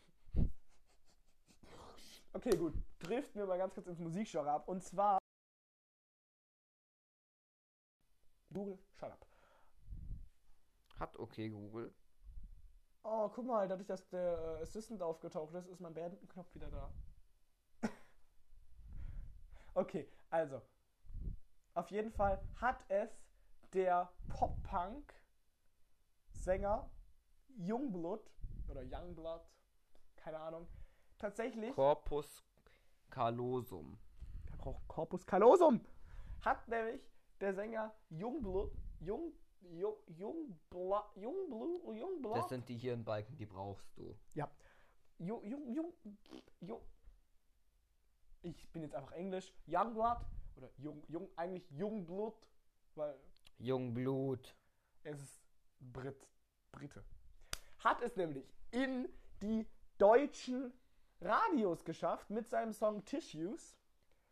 [2.34, 2.74] Okay, gut.
[3.00, 4.68] Driften wir mal ganz kurz ins Musikgenre ab.
[4.68, 5.20] Und zwar.
[8.56, 9.26] Google, shut up.
[10.98, 11.94] Hat okay Google.
[13.04, 16.90] Oh, guck mal, dadurch, dass der äh, Assistant aufgetaucht ist, ist mein Beenden-Knopf wieder da.
[19.74, 20.62] okay, also.
[21.74, 23.10] Auf jeden Fall hat es
[23.74, 26.90] der Pop-Punk-Sänger
[27.58, 28.32] Jungblood
[28.70, 29.42] oder Youngblood,
[30.16, 30.66] keine Ahnung,
[31.18, 31.76] tatsächlich.
[31.76, 32.46] Corpus
[33.10, 34.00] callosum.
[34.58, 35.86] Braucht Corpus callosum.
[36.42, 37.02] Hat nämlich
[37.42, 42.38] der Sänger Jungblood, Jung, Jung, Jungblood, Jungblood, Jungblood.
[42.38, 44.16] Das sind die Hirnbalken, die brauchst du.
[45.18, 45.94] Jung, Jung, Jung,
[46.60, 46.82] Jung.
[48.42, 49.54] Ich bin jetzt einfach Englisch.
[49.68, 50.18] Youngblood
[50.56, 52.36] oder Jung, Jung, eigentlich Jungblut,
[52.96, 53.16] weil
[53.58, 54.56] Jungblut.
[55.04, 55.42] es ist
[55.80, 56.28] Brit,
[56.72, 57.04] Brite.
[57.80, 59.08] Hat es nämlich in
[59.42, 59.68] die
[59.98, 60.74] deutschen
[61.22, 63.76] Radios geschafft mit seinem Song Tissues.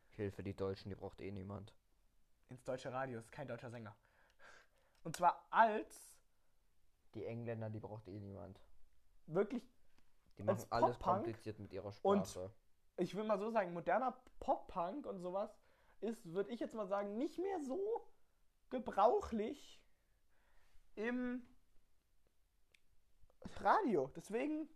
[0.09, 1.73] Hilfe, die Deutschen, die braucht eh niemand.
[2.49, 3.95] Ins deutsche Radio, ist kein deutscher Sänger.
[5.03, 6.19] Und zwar als
[7.13, 8.59] Die Engländer, die braucht eh niemand.
[9.27, 9.63] wirklich,
[10.37, 12.51] Die machen alles kompliziert mit ihrer und- Sprache.
[12.97, 15.51] ich will mal so sagen, moderner Pop-Punk und sowas
[16.01, 17.79] ist, würde ich jetzt mal sagen, nicht mehr so
[18.69, 19.81] gebrauchlich
[20.95, 21.45] im
[23.57, 24.07] Radio.
[24.15, 24.69] Deswegen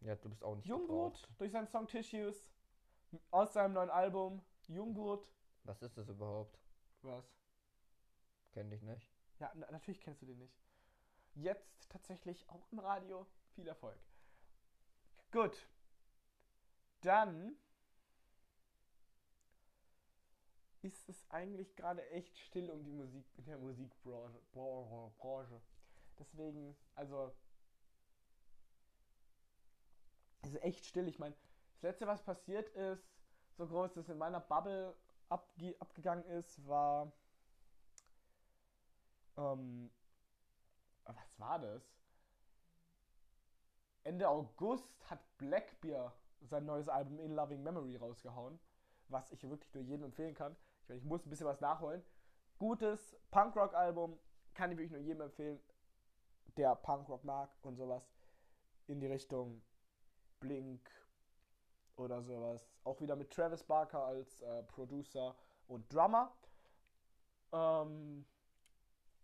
[0.00, 1.28] Ja, du bist auch nicht Jungblut gebraucht.
[1.40, 2.52] durch seinen Song Tissues
[3.30, 5.30] aus seinem neuen Album Jungblut.
[5.64, 6.58] Was ist das überhaupt?
[7.02, 7.24] Was?
[8.52, 9.10] Kenn dich nicht.
[9.40, 10.54] Ja, na, natürlich kennst du den nicht.
[11.34, 13.26] Jetzt tatsächlich auch im Radio.
[13.54, 13.98] Viel Erfolg.
[15.32, 15.68] Gut.
[17.00, 17.56] Dann
[20.82, 24.38] ist es eigentlich gerade echt still um die Musik in der Musikbranche.
[24.52, 25.60] Bra- Branche.
[26.18, 27.34] Deswegen, also
[30.42, 31.08] es ist echt still.
[31.08, 31.34] Ich meine,
[31.74, 33.04] das letzte, was passiert ist,
[33.56, 34.94] so groß, dass in meiner Bubble
[35.34, 37.12] abge abgegangen ist, war
[39.36, 39.90] ähm,
[41.04, 41.82] was war das?
[44.04, 48.58] Ende August hat Blackbear sein neues Album In Loving Memory rausgehauen,
[49.08, 50.56] was ich wirklich nur jedem empfehlen kann.
[50.82, 52.02] Ich, meine, ich muss ein bisschen was nachholen.
[52.58, 54.18] Gutes Punkrock-Album,
[54.54, 55.60] kann ich wirklich nur jedem empfehlen,
[56.56, 58.08] der Punkrock mag und sowas
[58.86, 59.62] in die Richtung
[60.38, 60.88] Blink
[61.96, 62.68] oder sowas.
[62.84, 65.36] Auch wieder mit Travis Barker als äh, Producer
[65.66, 66.32] und Drummer.
[67.52, 68.26] Ähm,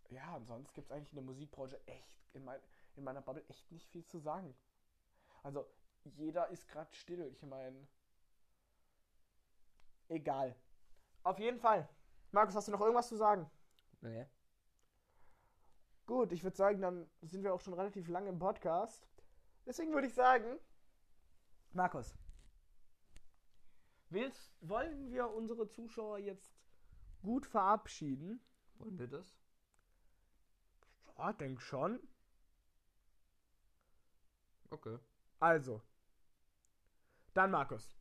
[0.09, 2.59] ja, ansonsten gibt es eigentlich in der Musikbranche echt, in, mein,
[2.95, 4.55] in meiner Bubble echt nicht viel zu sagen.
[5.43, 5.65] Also,
[6.03, 7.27] jeder ist gerade still.
[7.27, 7.87] Ich meine,
[10.09, 10.55] egal.
[11.23, 11.87] Auf jeden Fall.
[12.31, 13.49] Markus, hast du noch irgendwas zu sagen?
[14.01, 14.25] Nee.
[16.05, 19.07] Gut, ich würde sagen, dann sind wir auch schon relativ lange im Podcast.
[19.65, 20.59] Deswegen würde ich sagen,
[21.73, 22.17] Markus,
[24.11, 26.53] willst, wollen wir unsere Zuschauer jetzt
[27.21, 28.41] gut verabschieden?
[28.75, 29.37] Wollen wir das?
[31.17, 31.99] Ja, denk schon.
[34.71, 34.97] Okay.
[35.41, 35.81] Also,
[37.33, 37.93] dann Markus.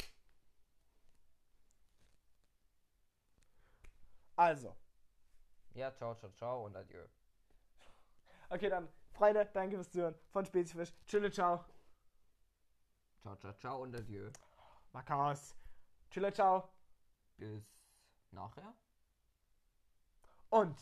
[4.37, 4.75] Also,
[5.75, 7.09] Ja, ciao, ciao, ciao und adieu.
[8.51, 10.93] okay, dann, Freunde, danke fürs Zuhören von Spezifisch.
[11.07, 11.65] Tschüss, ciao.
[13.23, 14.31] Ciao, ciao, ciao und adieu.
[14.93, 15.55] Markus.
[16.11, 16.69] Tschüss, ciao.
[17.37, 17.63] Bis
[18.33, 18.75] nachher.
[20.51, 20.77] Und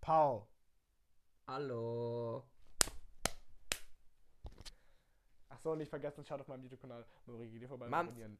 [0.00, 0.42] Paul.
[1.46, 2.42] Hallo.
[5.48, 7.88] Achso, nicht vergessen, schaut auf meinem YouTube-Kanal Morigi vorbei.
[7.88, 8.08] und.
[8.08, 8.38] Abonnieren.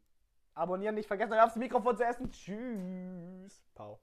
[0.54, 2.30] Abonnieren nicht vergessen, hör aufs Mikrofon zu essen.
[2.32, 3.62] Tschüss.
[3.74, 3.98] Paul.